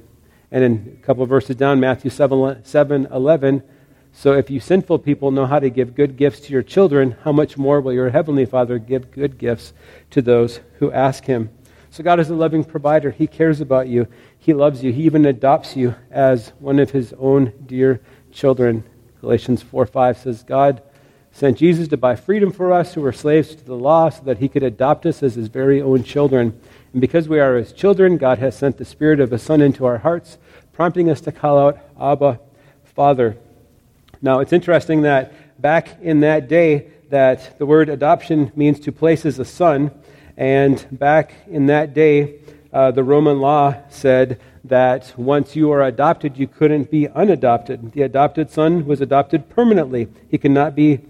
And 0.51 0.65
in 0.65 0.99
a 1.01 1.05
couple 1.05 1.23
of 1.23 1.29
verses 1.29 1.57
down, 1.57 1.81
Matthew 1.81 2.11
7, 2.11 2.65
7 2.65 3.07
11, 3.13 3.63
so 4.13 4.33
if 4.33 4.51
you 4.51 4.59
sinful 4.61 5.01
people 5.01 5.31
know 5.31 5.47
how 5.47 5.59
to 5.59 5.71
give 5.71 5.95
good 5.95 6.17
gifts 6.17 6.41
to 6.41 6.53
your 6.53 6.63
children, 6.63 7.17
how 7.23 7.33
much 7.33 7.57
more 7.57 7.81
will 7.81 7.93
your 7.93 8.11
heavenly 8.11 8.47
Father 8.47 8.79
give 8.79 9.11
good 9.11 9.39
gifts 9.39 9.73
to 10.11 10.23
those 10.23 10.61
who 10.79 10.91
ask 10.91 11.25
him? 11.25 11.51
So 11.91 12.03
God 12.03 12.21
is 12.21 12.29
a 12.29 12.35
loving 12.35 12.65
provider. 12.65 13.11
He 13.11 13.27
cares 13.27 13.61
about 13.61 13.89
you. 13.89 14.09
He 14.39 14.53
loves 14.53 14.83
you. 14.83 14.93
He 14.93 15.05
even 15.05 15.25
adopts 15.25 15.77
you 15.77 15.95
as 16.11 16.53
one 16.59 16.79
of 16.79 16.91
his 16.91 17.15
own 17.19 17.53
dear 17.67 18.01
children. 18.33 18.85
Galatians 19.21 19.63
4 19.63 19.87
5 19.87 20.19
says, 20.19 20.43
God 20.43 20.83
sent 21.33 21.59
Jesus 21.59 21.89
to 21.89 21.97
buy 21.97 22.17
freedom 22.17 22.51
for 22.51 22.73
us 22.73 22.95
who 22.95 23.01
were 23.01 23.13
slaves 23.13 23.55
to 23.55 23.65
the 23.65 23.77
law 23.77 24.09
so 24.09 24.23
that 24.25 24.39
he 24.39 24.49
could 24.49 24.63
adopt 24.63 25.07
us 25.07 25.23
as 25.23 25.35
his 25.35 25.49
very 25.49 25.81
own 25.81 26.03
children. 26.03 26.61
And 26.93 27.01
because 27.01 27.29
we 27.29 27.41
are 27.41 27.57
his 27.57 27.73
children, 27.73 28.17
God 28.17 28.39
has 28.39 28.57
sent 28.57 28.79
the 28.79 28.85
Spirit 28.85 29.21
of 29.21 29.33
a 29.33 29.39
Son 29.39 29.61
into 29.61 29.87
our 29.87 29.99
hearts, 29.99 30.39
prompting 30.73 31.09
us 31.11 31.21
to 31.23 31.33
call 31.33 31.59
out, 31.59 31.79
Abba, 32.01 32.41
Father. 32.85 33.39
Now, 34.21 34.41
it's 34.41 34.53
interesting 34.53 35.03
that 35.03 35.33
back 35.61 36.01
in 36.03 36.21
that 36.21 36.49
day, 36.49 36.91
that 37.11 37.59
the 37.59 37.67
word 37.67 37.89
adoption 37.89 38.51
means 38.57 38.81
to 38.81 38.93
place 38.93 39.25
as 39.25 39.39
a 39.39 39.45
son, 39.45 39.91
and 40.37 40.85
back 40.91 41.35
in 41.47 41.67
that 41.67 41.95
day, 41.95 42.41
uh, 42.73 42.91
the 42.91 43.05
Roman 43.05 43.41
law 43.41 43.75
said 43.89 44.41
that 44.65 45.15
once 45.17 45.57
you 45.57 45.71
are 45.71 45.83
adopted, 45.83 46.37
you 46.37 46.47
couldn't 46.47 46.91
be 46.91 47.07
unadopted. 47.09 47.93
The 47.93 48.03
adopted 48.03 48.51
son 48.51 48.87
was 48.87 49.01
adopted 49.01 49.49
permanently. 49.49 50.09
He 50.31 50.37
could 50.37 50.51
not 50.51 50.75
be 50.75 51.01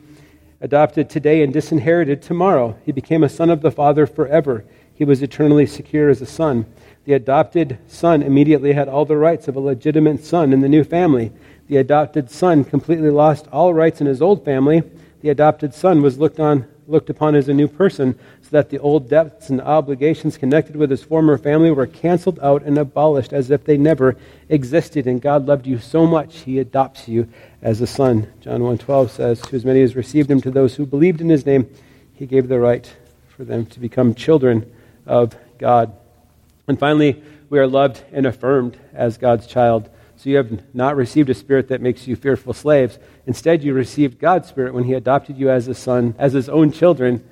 adopted 0.61 1.09
today 1.09 1.42
and 1.42 1.53
disinherited 1.53 2.21
tomorrow. 2.21 2.77
He 2.85 2.92
became 2.92 3.25
a 3.25 3.29
son 3.29 3.51
of 3.51 3.62
the 3.62 3.71
Father 3.71 4.07
forever. 4.07 4.64
He 4.94 5.05
was 5.05 5.23
eternally 5.23 5.66
secure 5.66 6.11
as 6.11 6.21
a 6.21 6.27
son. 6.27 6.66
The 7.05 7.14
adopted 7.14 7.79
son 7.87 8.23
immediately 8.23 8.73
had 8.73 8.88
all 8.88 9.05
the 9.05 9.16
rights 9.16 9.49
of 9.49 9.57
a 9.57 9.61
legitimate 9.61 10.25
son 10.25 10.53
in 10.53 10.61
the 10.61 10.68
new 10.68 10.85
family 10.85 11.33
the 11.68 11.76
adopted 11.76 12.31
son 12.31 12.64
completely 12.64 13.11
lost 13.11 13.46
all 13.52 13.74
rights 13.74 14.00
in 14.00 14.07
his 14.07 14.22
old 14.22 14.44
family. 14.44 14.83
The 15.20 15.28
adopted 15.28 15.74
son 15.74 16.00
was 16.00 16.18
looked, 16.18 16.40
on, 16.40 16.66
looked 16.87 17.11
upon 17.11 17.35
as 17.35 17.48
a 17.48 17.54
new 17.54 17.68
person, 17.68 18.18
so 18.42 18.48
that 18.52 18.70
the 18.70 18.78
old 18.78 19.11
debts 19.11 19.50
and 19.50 19.61
obligations 19.61 20.38
connected 20.38 20.76
with 20.76 20.90
his 20.90 21.02
former 21.02 21.37
family 21.37 21.70
were 21.70 21.87
canceled 21.87 22.38
out 22.40 22.62
and 22.62 22.78
abolished 22.78 23.35
as 23.35 23.50
if 23.50 23.64
they 23.64 23.76
never 23.76 24.16
existed. 24.48 25.07
And 25.07 25.20
God 25.20 25.46
loved 25.46 25.66
you 25.66 25.78
so 25.78 26.07
much, 26.07 26.38
he 26.38 26.59
adopts 26.59 27.07
you 27.07 27.28
as 27.61 27.83
a 27.83 27.87
son. 27.87 28.33
John 28.40 28.61
1.12 28.61 29.11
says, 29.11 29.42
To 29.42 29.57
as 29.57 29.64
many 29.66 29.83
as 29.83 29.94
received 29.94 30.31
him, 30.31 30.40
to 30.40 30.50
those 30.50 30.76
who 30.76 30.87
believed 30.87 31.20
in 31.20 31.28
his 31.28 31.44
name, 31.44 31.68
he 32.14 32.24
gave 32.24 32.48
the 32.48 32.59
right 32.59 32.90
for 33.37 33.44
them 33.44 33.66
to 33.66 33.78
become 33.78 34.14
children 34.14 34.72
of 35.04 35.37
God. 35.59 35.92
And 36.66 36.78
finally, 36.78 37.22
we 37.50 37.59
are 37.59 37.66
loved 37.66 38.02
and 38.12 38.26
affirmed 38.26 38.78
as 38.94 39.18
God's 39.18 39.46
child. 39.46 39.90
So 40.18 40.31
you 40.31 40.37
have 40.37 40.74
not 40.74 40.96
received 40.96 41.31
a 41.31 41.35
spirit 41.35 41.68
that 41.68 41.81
makes 41.81 42.09
you 42.09 42.16
fearful 42.16 42.52
slaves. 42.52 42.98
Instead, 43.24 43.62
you 43.62 43.72
received 43.72 44.18
God's 44.18 44.48
spirit 44.48 44.74
when 44.74 44.83
he 44.83 44.94
adopted 44.94 45.38
you 45.38 45.48
as 45.48 45.68
a 45.68 45.74
son, 45.74 46.16
as 46.18 46.33
his 46.33 46.48
own 46.48 46.72
children. 46.72 47.24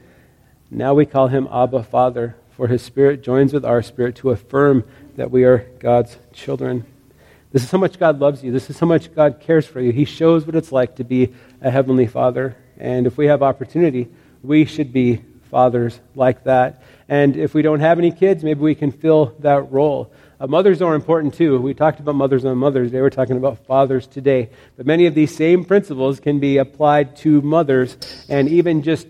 Now 0.70 0.94
we 0.94 1.04
call 1.04 1.26
him 1.26 1.48
Abba 1.50 1.82
Father, 1.82 2.36
for 2.50 2.68
his 2.68 2.82
spirit 2.82 3.24
joins 3.24 3.52
with 3.52 3.64
our 3.64 3.82
spirit 3.82 4.14
to 4.16 4.30
affirm 4.30 4.84
that 5.16 5.32
we 5.32 5.42
are 5.42 5.68
God's 5.80 6.16
children. 6.32 6.86
This 7.50 7.64
is 7.64 7.72
how 7.72 7.78
much 7.78 7.98
God 7.98 8.20
loves 8.20 8.44
you. 8.44 8.52
This 8.52 8.70
is 8.70 8.78
how 8.78 8.86
much 8.86 9.12
God 9.12 9.40
cares 9.40 9.66
for 9.66 9.80
you. 9.80 9.90
He 9.90 10.04
shows 10.04 10.46
what 10.46 10.54
it's 10.54 10.70
like 10.70 10.94
to 10.96 11.04
be 11.04 11.34
a 11.60 11.72
heavenly 11.72 12.06
father. 12.06 12.56
And 12.78 13.08
if 13.08 13.16
we 13.16 13.26
have 13.26 13.42
opportunity, 13.42 14.06
we 14.44 14.64
should 14.64 14.92
be 14.92 15.22
fathers 15.50 15.98
like 16.14 16.44
that. 16.44 16.84
And 17.08 17.36
if 17.36 17.52
we 17.52 17.62
don't 17.62 17.80
have 17.80 17.98
any 17.98 18.12
kids, 18.12 18.44
maybe 18.44 18.60
we 18.60 18.76
can 18.76 18.92
fill 18.92 19.34
that 19.40 19.72
role. 19.72 20.12
Uh, 20.38 20.46
mothers 20.46 20.82
are 20.82 20.94
important 20.94 21.32
too. 21.32 21.58
We 21.58 21.72
talked 21.72 21.98
about 21.98 22.14
mothers 22.14 22.44
on 22.44 22.58
Mother's 22.58 22.90
Day. 22.90 23.00
We're 23.00 23.08
talking 23.08 23.38
about 23.38 23.64
fathers 23.64 24.06
today. 24.06 24.50
But 24.76 24.84
many 24.84 25.06
of 25.06 25.14
these 25.14 25.34
same 25.34 25.64
principles 25.64 26.20
can 26.20 26.40
be 26.40 26.58
applied 26.58 27.16
to 27.18 27.40
mothers 27.40 27.96
and 28.28 28.46
even 28.48 28.82
just 28.82 29.06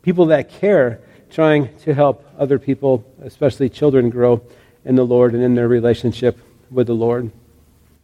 people 0.00 0.26
that 0.26 0.48
care, 0.48 1.00
trying 1.30 1.76
to 1.80 1.92
help 1.92 2.26
other 2.38 2.58
people, 2.58 3.04
especially 3.22 3.68
children, 3.68 4.08
grow 4.08 4.40
in 4.86 4.94
the 4.94 5.04
Lord 5.04 5.34
and 5.34 5.42
in 5.42 5.54
their 5.54 5.68
relationship 5.68 6.38
with 6.70 6.86
the 6.86 6.94
Lord. 6.94 7.30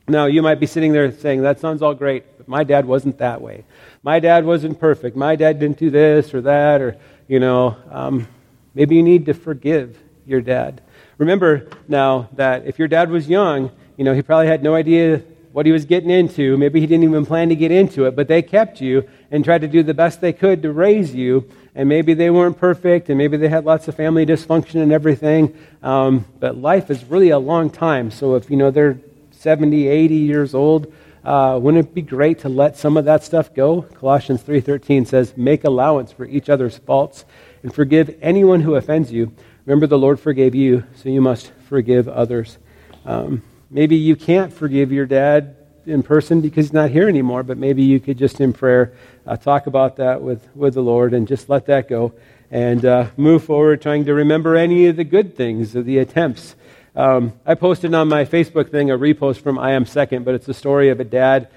Now, 0.07 0.27
you 0.27 0.43
might 0.43 0.61
be 0.61 0.67
sitting 0.67 0.93
there 0.93 1.11
saying, 1.13 1.41
That 1.41 1.59
sounds 1.59 1.81
all 1.81 1.95
great, 1.95 2.37
but 2.37 2.47
my 2.47 2.65
dad 2.65 2.85
wasn't 2.85 3.17
that 3.19 3.41
way. 3.41 3.65
My 4.03 4.21
dad 4.21 4.45
wasn't 4.45 4.79
perfect. 4.79 5.17
My 5.17 5.37
dad 5.37 5.59
didn't 5.59 5.79
do 5.79 5.89
this 5.89 6.35
or 6.35 6.43
that, 6.43 6.83
or, 6.83 6.99
you 7.29 7.41
know, 7.41 7.77
um, 7.91 8.29
maybe 8.75 8.95
you 8.95 9.03
need 9.03 9.25
to 9.27 9.35
forgive 9.35 9.99
your 10.27 10.43
dad. 10.43 10.83
Remember 11.19 11.69
now 11.89 12.29
that 12.35 12.67
if 12.67 12.79
your 12.79 12.89
dad 12.89 13.11
was 13.11 13.29
young, 13.29 13.71
you 13.97 14.05
know, 14.05 14.13
he 14.13 14.23
probably 14.23 14.49
had 14.49 14.63
no 14.63 14.75
idea 14.75 15.23
what 15.53 15.65
he 15.65 15.73
was 15.73 15.87
getting 15.87 16.11
into. 16.11 16.59
Maybe 16.59 16.81
he 16.81 16.87
didn't 16.87 17.05
even 17.05 17.25
plan 17.25 17.49
to 17.49 17.57
get 17.57 17.71
into 17.71 18.05
it, 18.05 18.15
but 18.15 18.29
they 18.29 18.43
kept 18.43 18.83
you 18.83 19.09
and 19.31 19.43
tried 19.43 19.63
to 19.63 19.69
do 19.69 19.83
the 19.83 19.95
best 19.95 20.21
they 20.21 20.35
could 20.35 20.61
to 20.63 20.73
raise 20.73 21.15
you. 21.15 21.49
And 21.75 21.89
maybe 21.89 22.13
they 22.13 22.29
weren't 22.29 22.59
perfect, 22.59 23.09
and 23.09 23.17
maybe 23.17 23.39
they 23.39 23.49
had 23.49 23.65
lots 23.65 23.89
of 23.89 23.95
family 23.95 24.27
dysfunction 24.27 24.83
and 24.83 24.93
everything. 24.93 25.57
Um, 25.83 26.27
but 26.39 26.59
life 26.59 26.91
is 26.91 27.05
really 27.05 27.31
a 27.31 27.39
long 27.39 27.71
time. 27.71 28.11
So 28.11 28.35
if, 28.35 28.51
you 28.51 28.57
know, 28.59 28.71
they're 28.71 28.99
70, 29.31 29.89
80 29.89 30.15
years 30.15 30.55
old, 30.55 30.93
uh, 31.25 31.59
wouldn't 31.61 31.87
it 31.87 31.95
be 31.95 32.03
great 32.03 32.41
to 32.41 32.51
let 32.51 32.77
some 32.77 32.99
of 32.99 33.07
that 33.07 33.25
stuff 33.25 33.55
go? 33.55 33.83
Colossians 33.83 34.43
3.13 34.43 35.07
says, 35.07 35.35
Make 35.39 35.65
allowance 35.65 36.13
for 36.13 36.27
each 36.27 36.51
other's 36.51 36.77
faults 36.77 37.25
and 37.63 37.75
forgive 37.75 38.15
anyone 38.21 38.61
who 38.61 38.75
offends 38.75 39.11
you 39.11 39.33
Remember, 39.67 39.89
the 39.89 39.99
Lord 39.99 40.21
forgave 40.21 40.55
you, 40.55 40.85
so 40.95 41.09
you 41.09 41.21
must 41.21 41.53
forgive 41.69 42.09
others. 42.09 42.57
Um, 43.05 43.43
maybe 43.69 43.97
you 43.97 44.15
can't 44.15 44.53
forgive 44.53 44.93
your 44.93 45.07
dad 45.07 45.57
in 45.85 46.05
person 46.05 46.41
because 46.41 46.67
he's 46.67 46.73
not 46.73 46.91
here 46.91 47.09
anymore, 47.09 47.43
but 47.43 47.59
maybe 47.59 47.83
you 47.83 47.99
could 47.99 48.17
just 48.17 48.41
in 48.41 48.53
prayer 48.53 48.93
uh, 49.27 49.37
talk 49.37 49.67
about 49.67 49.97
that 49.97 50.23
with, 50.23 50.49
with 50.55 50.75
the 50.75 50.83
Lord 50.83 51.13
and 51.13 51.27
just 51.27 51.49
let 51.49 51.67
that 51.67 51.89
go 51.89 52.13
and 52.49 52.85
uh, 52.85 53.09
move 53.17 53.43
forward, 53.43 53.83
trying 53.83 54.05
to 54.05 54.15
remember 54.15 54.55
any 54.55 54.87
of 54.87 54.95
the 54.95 55.03
good 55.03 55.37
things, 55.37 55.75
of 55.75 55.85
the 55.85 55.99
attempts. 55.99 56.55
Um, 56.95 57.33
I 57.45 57.57
posted 57.57 57.93
on 57.93 58.07
my 58.07 58.25
Facebook 58.25 58.71
thing 58.71 58.93
a 58.93 58.97
repost 58.97 59.41
from 59.41 59.59
I 59.59 59.73
Am 59.73 59.85
Second, 59.85 60.25
but 60.25 60.37
it's 60.37 60.47
the 60.47 60.55
story 60.55 60.91
of 60.91 61.01
a 61.01 61.05
dad 61.05 61.49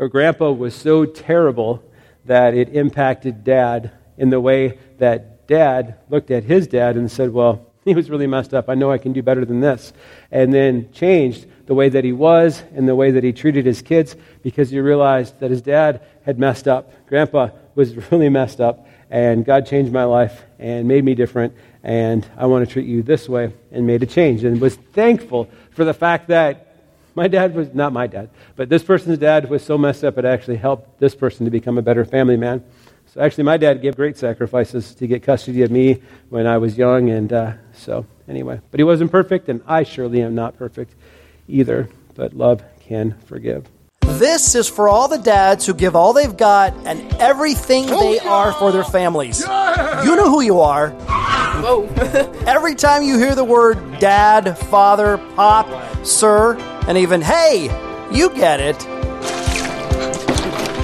or 0.00 0.08
grandpa 0.08 0.50
was 0.50 0.74
so 0.74 1.04
terrible 1.04 1.80
that 2.24 2.54
it 2.54 2.70
impacted 2.70 3.44
dad 3.44 3.92
in 4.18 4.30
the 4.30 4.40
way 4.40 4.78
that 4.98 5.35
dad 5.46 5.96
looked 6.08 6.30
at 6.30 6.44
his 6.44 6.66
dad 6.66 6.96
and 6.96 7.10
said, 7.10 7.32
Well, 7.32 7.66
he 7.84 7.94
was 7.94 8.10
really 8.10 8.26
messed 8.26 8.52
up. 8.52 8.68
I 8.68 8.74
know 8.74 8.90
I 8.90 8.98
can 8.98 9.12
do 9.12 9.22
better 9.22 9.44
than 9.44 9.60
this. 9.60 9.92
And 10.30 10.52
then 10.52 10.90
changed 10.92 11.46
the 11.66 11.74
way 11.74 11.88
that 11.88 12.04
he 12.04 12.12
was 12.12 12.62
and 12.74 12.88
the 12.88 12.94
way 12.94 13.10
that 13.12 13.24
he 13.24 13.32
treated 13.32 13.64
his 13.66 13.82
kids 13.82 14.16
because 14.42 14.70
he 14.70 14.80
realized 14.80 15.38
that 15.40 15.50
his 15.50 15.62
dad 15.62 16.00
had 16.24 16.38
messed 16.38 16.68
up. 16.68 16.92
Grandpa 17.08 17.50
was 17.74 17.94
really 18.10 18.28
messed 18.28 18.60
up. 18.60 18.86
And 19.08 19.44
God 19.44 19.66
changed 19.66 19.92
my 19.92 20.02
life 20.02 20.42
and 20.58 20.88
made 20.88 21.04
me 21.04 21.14
different. 21.14 21.54
And 21.84 22.26
I 22.36 22.46
want 22.46 22.66
to 22.66 22.72
treat 22.72 22.86
you 22.86 23.02
this 23.02 23.28
way 23.28 23.52
and 23.70 23.86
made 23.86 24.02
a 24.02 24.06
change. 24.06 24.42
And 24.42 24.60
was 24.60 24.74
thankful 24.74 25.48
for 25.70 25.84
the 25.84 25.94
fact 25.94 26.26
that 26.28 26.66
my 27.14 27.28
dad 27.28 27.54
was 27.54 27.72
not 27.72 27.94
my 27.94 28.06
dad, 28.06 28.28
but 28.56 28.68
this 28.68 28.82
person's 28.82 29.16
dad 29.16 29.48
was 29.48 29.64
so 29.64 29.78
messed 29.78 30.04
up 30.04 30.18
it 30.18 30.26
actually 30.26 30.58
helped 30.58 31.00
this 31.00 31.14
person 31.14 31.46
to 31.46 31.50
become 31.50 31.78
a 31.78 31.82
better 31.82 32.04
family 32.04 32.36
man. 32.36 32.62
So 33.16 33.22
actually, 33.22 33.44
my 33.44 33.56
dad 33.56 33.80
gave 33.80 33.96
great 33.96 34.18
sacrifices 34.18 34.94
to 34.96 35.06
get 35.06 35.22
custody 35.22 35.62
of 35.62 35.70
me 35.70 36.02
when 36.28 36.46
I 36.46 36.58
was 36.58 36.76
young, 36.76 37.08
and 37.08 37.32
uh, 37.32 37.52
so 37.72 38.04
anyway. 38.28 38.60
But 38.70 38.78
he 38.78 38.84
wasn't 38.84 39.10
perfect, 39.10 39.48
and 39.48 39.62
I 39.66 39.84
surely 39.84 40.20
am 40.20 40.34
not 40.34 40.58
perfect 40.58 40.94
either. 41.48 41.88
But 42.14 42.34
love 42.34 42.62
can 42.78 43.18
forgive. 43.24 43.64
This 44.02 44.54
is 44.54 44.68
for 44.68 44.90
all 44.90 45.08
the 45.08 45.16
dads 45.16 45.64
who 45.64 45.72
give 45.72 45.96
all 45.96 46.12
they've 46.12 46.36
got 46.36 46.74
and 46.86 47.10
everything 47.14 47.86
oh, 47.88 47.98
they 48.02 48.18
are 48.18 48.52
for 48.52 48.70
their 48.70 48.84
families. 48.84 49.40
You 49.40 50.14
know 50.14 50.28
who 50.28 50.42
you 50.42 50.60
are. 50.60 50.90
Whoa. 50.90 51.86
Every 52.46 52.74
time 52.74 53.02
you 53.02 53.16
hear 53.16 53.34
the 53.34 53.44
word 53.44 53.98
dad, 53.98 54.58
father, 54.58 55.16
pop, 55.36 56.04
sir, 56.04 56.58
and 56.86 56.98
even 56.98 57.22
hey, 57.22 57.70
you 58.12 58.28
get 58.28 58.60
it. 58.60 58.78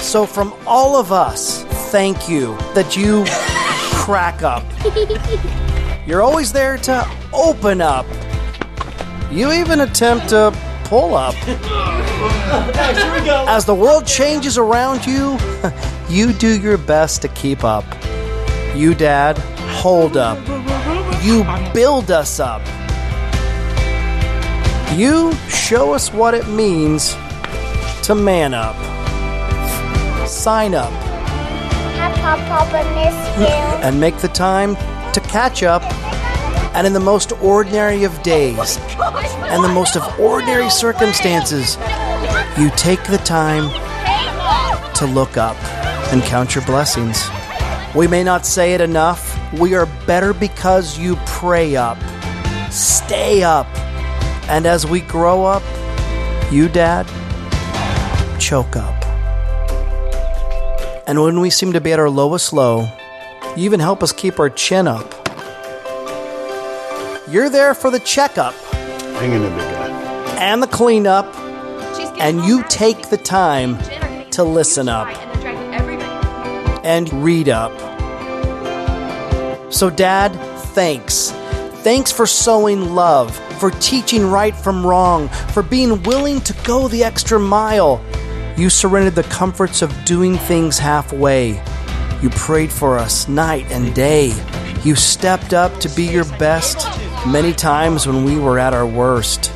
So, 0.01 0.27
from 0.27 0.55
all 0.67 0.97
of 0.97 1.13
us, 1.13 1.62
thank 1.93 2.27
you 2.27 2.57
that 2.73 2.97
you 2.97 3.23
crack 4.01 4.43
up. 4.43 4.65
You're 6.07 6.23
always 6.23 6.51
there 6.51 6.79
to 6.79 7.07
open 7.35 7.83
up. 7.83 8.07
You 9.31 9.53
even 9.53 9.81
attempt 9.81 10.31
to 10.31 10.57
pull 10.85 11.15
up. 11.15 11.35
As 13.47 13.67
the 13.67 13.75
world 13.75 14.07
changes 14.07 14.57
around 14.57 15.05
you, 15.05 15.37
you 16.09 16.33
do 16.33 16.59
your 16.59 16.79
best 16.79 17.21
to 17.23 17.29
keep 17.29 17.63
up. 17.63 17.85
You, 18.75 18.95
Dad, 18.95 19.37
hold 19.83 20.17
up. 20.17 20.39
You 21.23 21.45
build 21.75 22.11
us 22.11 22.41
up. 22.41 22.63
You 24.97 25.35
show 25.51 25.93
us 25.93 26.11
what 26.11 26.33
it 26.33 26.49
means 26.49 27.15
to 28.05 28.15
man 28.15 28.55
up. 28.55 28.77
Sign 30.27 30.75
up 30.75 31.12
Papa 32.23 32.85
miss 32.95 33.39
you. 33.39 33.47
And 33.83 34.01
make 34.01 34.17
the 34.19 34.29
time 34.29 34.77
to 35.13 35.21
catch 35.21 35.63
up, 35.63 35.83
and 36.75 36.87
in 36.87 36.93
the 36.93 37.01
most 37.01 37.33
ordinary 37.43 38.05
of 38.05 38.23
days 38.23 38.79
and 39.51 39.63
the 39.63 39.69
most 39.69 39.97
of 39.97 40.21
ordinary 40.21 40.71
circumstances, 40.71 41.77
you 42.57 42.71
take 42.77 43.03
the 43.05 43.19
time 43.25 43.69
to 44.95 45.07
look 45.07 45.37
up 45.37 45.57
and 46.13 46.23
count 46.23 46.55
your 46.55 46.65
blessings. 46.65 47.29
We 47.95 48.07
may 48.07 48.23
not 48.23 48.47
say 48.47 48.73
it 48.75 48.81
enough. 48.81 49.39
We 49.53 49.75
are 49.75 49.87
better 50.07 50.33
because 50.33 50.99
you 50.99 51.17
pray 51.27 51.77
up, 51.77 51.99
stay 52.71 53.43
up, 53.43 53.67
and 54.49 54.65
as 54.65 54.87
we 54.87 55.01
grow 55.01 55.45
up, 55.45 55.63
you, 56.53 56.69
Dad, 56.69 57.07
choke 58.39 58.77
up. 58.77 58.92
And 61.13 61.21
when 61.21 61.41
we 61.41 61.51
seem 61.51 61.75
to 61.75 61.81
be 61.83 61.93
at 61.93 61.99
our 61.99 62.09
lowest 62.09 62.55
low, 62.55 62.89
you 63.55 63.65
even 63.65 63.81
help 63.81 64.03
us 64.03 64.13
keep 64.13 64.41
our 64.41 64.49
chin 64.49 64.89
up. 64.89 65.13
You're 67.29 67.51
there 67.51 67.75
for 67.75 67.91
the 67.91 68.01
checkup. 68.03 68.55
Hang 68.55 69.33
in 69.33 69.43
there, 69.43 69.51
big 69.51 69.59
guy. 69.59 70.37
And 70.37 70.63
the 70.63 70.67
cleanup, 70.67 71.27
and 72.19 72.43
you 72.47 72.63
take 72.71 73.11
the 73.11 73.19
time 73.19 73.77
to 74.31 74.43
listen 74.43 74.89
up 74.89 75.07
and 76.83 77.13
read 77.23 77.51
up. 77.51 77.73
So, 79.71 79.91
Dad, 79.91 80.33
thanks. 80.73 81.31
Thanks 81.83 82.11
for 82.11 82.27
sowing 82.27 82.95
love, 82.95 83.37
for 83.61 83.71
teaching 83.71 84.31
right 84.31 84.57
from 84.57 84.87
wrong, 84.87 85.29
for 85.29 85.63
being 85.63 86.03
willing 86.05 86.41
to 86.41 86.55
go 86.65 86.89
the 86.89 87.05
extra 87.05 87.39
mile. 87.39 88.03
You 88.57 88.69
surrendered 88.69 89.15
the 89.15 89.23
comforts 89.25 89.81
of 89.81 90.05
doing 90.05 90.37
things 90.37 90.79
halfway. 90.79 91.63
You 92.21 92.31
prayed 92.31 92.71
for 92.71 92.99
us 92.99 93.27
night 93.27 93.67
and 93.71 93.95
day. 93.95 94.33
You 94.85 94.95
stepped 94.95 95.55
up 95.55 95.79
to 95.81 95.89
be 95.91 96.05
your 96.05 96.25
best 96.39 96.87
many 97.27 97.53
times 97.53 98.07
when 98.07 98.25
we 98.25 98.39
were 98.39 98.59
at 98.59 98.75
our 98.75 98.87
worst. 98.87 99.53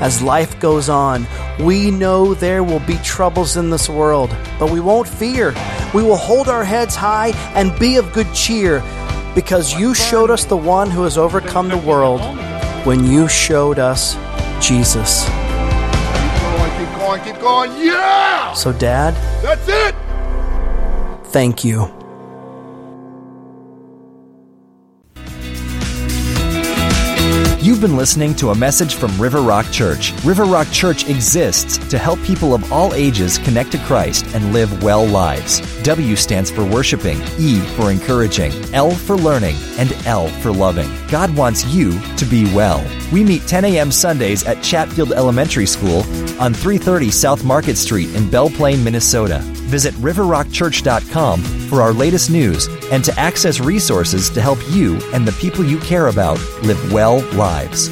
As 0.00 0.22
life 0.22 0.58
goes 0.60 0.88
on, 0.88 1.26
we 1.58 1.90
know 1.90 2.32
there 2.32 2.62
will 2.62 2.80
be 2.80 2.96
troubles 2.98 3.56
in 3.56 3.68
this 3.68 3.88
world, 3.88 4.34
but 4.58 4.70
we 4.70 4.80
won't 4.80 5.08
fear. 5.08 5.52
We 5.92 6.02
will 6.02 6.16
hold 6.16 6.48
our 6.48 6.64
heads 6.64 6.94
high 6.94 7.32
and 7.54 7.78
be 7.78 7.96
of 7.96 8.12
good 8.12 8.32
cheer 8.32 8.80
because 9.34 9.74
you 9.74 9.92
showed 9.94 10.30
us 10.30 10.44
the 10.44 10.56
one 10.56 10.90
who 10.90 11.02
has 11.02 11.18
overcome 11.18 11.68
the 11.68 11.78
world 11.78 12.20
when 12.86 13.04
you 13.04 13.28
showed 13.28 13.78
us 13.78 14.16
Jesus. 14.64 15.28
Keep 17.10 17.18
going, 17.18 17.24
going, 17.24 17.34
keep 17.34 17.42
going. 17.42 17.86
Yeah! 17.86 18.52
So, 18.52 18.72
Dad, 18.72 19.14
That's 19.42 19.66
it! 19.68 19.94
thank 21.32 21.64
you. 21.64 21.92
You've 27.60 27.80
been 27.80 27.96
listening 27.96 28.34
to 28.36 28.50
a 28.50 28.54
message 28.54 28.94
from 28.94 29.20
River 29.20 29.40
Rock 29.40 29.70
Church. 29.72 30.12
River 30.24 30.44
Rock 30.44 30.70
Church 30.70 31.08
exists 31.08 31.78
to 31.90 31.98
help 31.98 32.22
people 32.22 32.54
of 32.54 32.72
all 32.72 32.94
ages 32.94 33.38
connect 33.38 33.72
to 33.72 33.78
Christ 33.78 34.24
and 34.34 34.52
live 34.52 34.82
well 34.82 35.04
lives. 35.04 35.60
W 35.82 36.14
stands 36.14 36.50
for 36.50 36.64
worshiping, 36.64 37.20
E 37.38 37.58
for 37.76 37.90
encouraging, 37.90 38.52
L 38.72 38.92
for 38.92 39.16
learning, 39.16 39.56
and 39.78 39.92
L 40.06 40.28
for 40.28 40.52
loving. 40.52 40.88
God 41.08 41.36
wants 41.36 41.66
you 41.66 42.00
to 42.16 42.24
be 42.24 42.44
well. 42.54 42.84
We 43.12 43.24
meet 43.24 43.42
10 43.46 43.64
a.m. 43.64 43.90
Sundays 43.90 44.44
at 44.44 44.62
Chatfield 44.62 45.12
Elementary 45.12 45.66
School 45.66 46.00
on 46.40 46.54
330 46.54 47.10
South 47.10 47.44
Market 47.44 47.76
Street 47.76 48.14
in 48.14 48.30
Belle 48.30 48.50
Plaine, 48.50 48.84
Minnesota. 48.84 49.40
Visit 49.70 49.94
riverrockchurch.com 49.94 51.42
for 51.68 51.82
our 51.82 51.92
latest 51.92 52.30
news 52.30 52.68
and 52.90 53.04
to 53.04 53.18
access 53.18 53.60
resources 53.60 54.30
to 54.30 54.40
help 54.40 54.58
you 54.70 54.96
and 55.12 55.26
the 55.26 55.32
people 55.32 55.64
you 55.64 55.78
care 55.80 56.08
about 56.08 56.38
live 56.62 56.92
well 56.92 57.20
lives. 57.32 57.88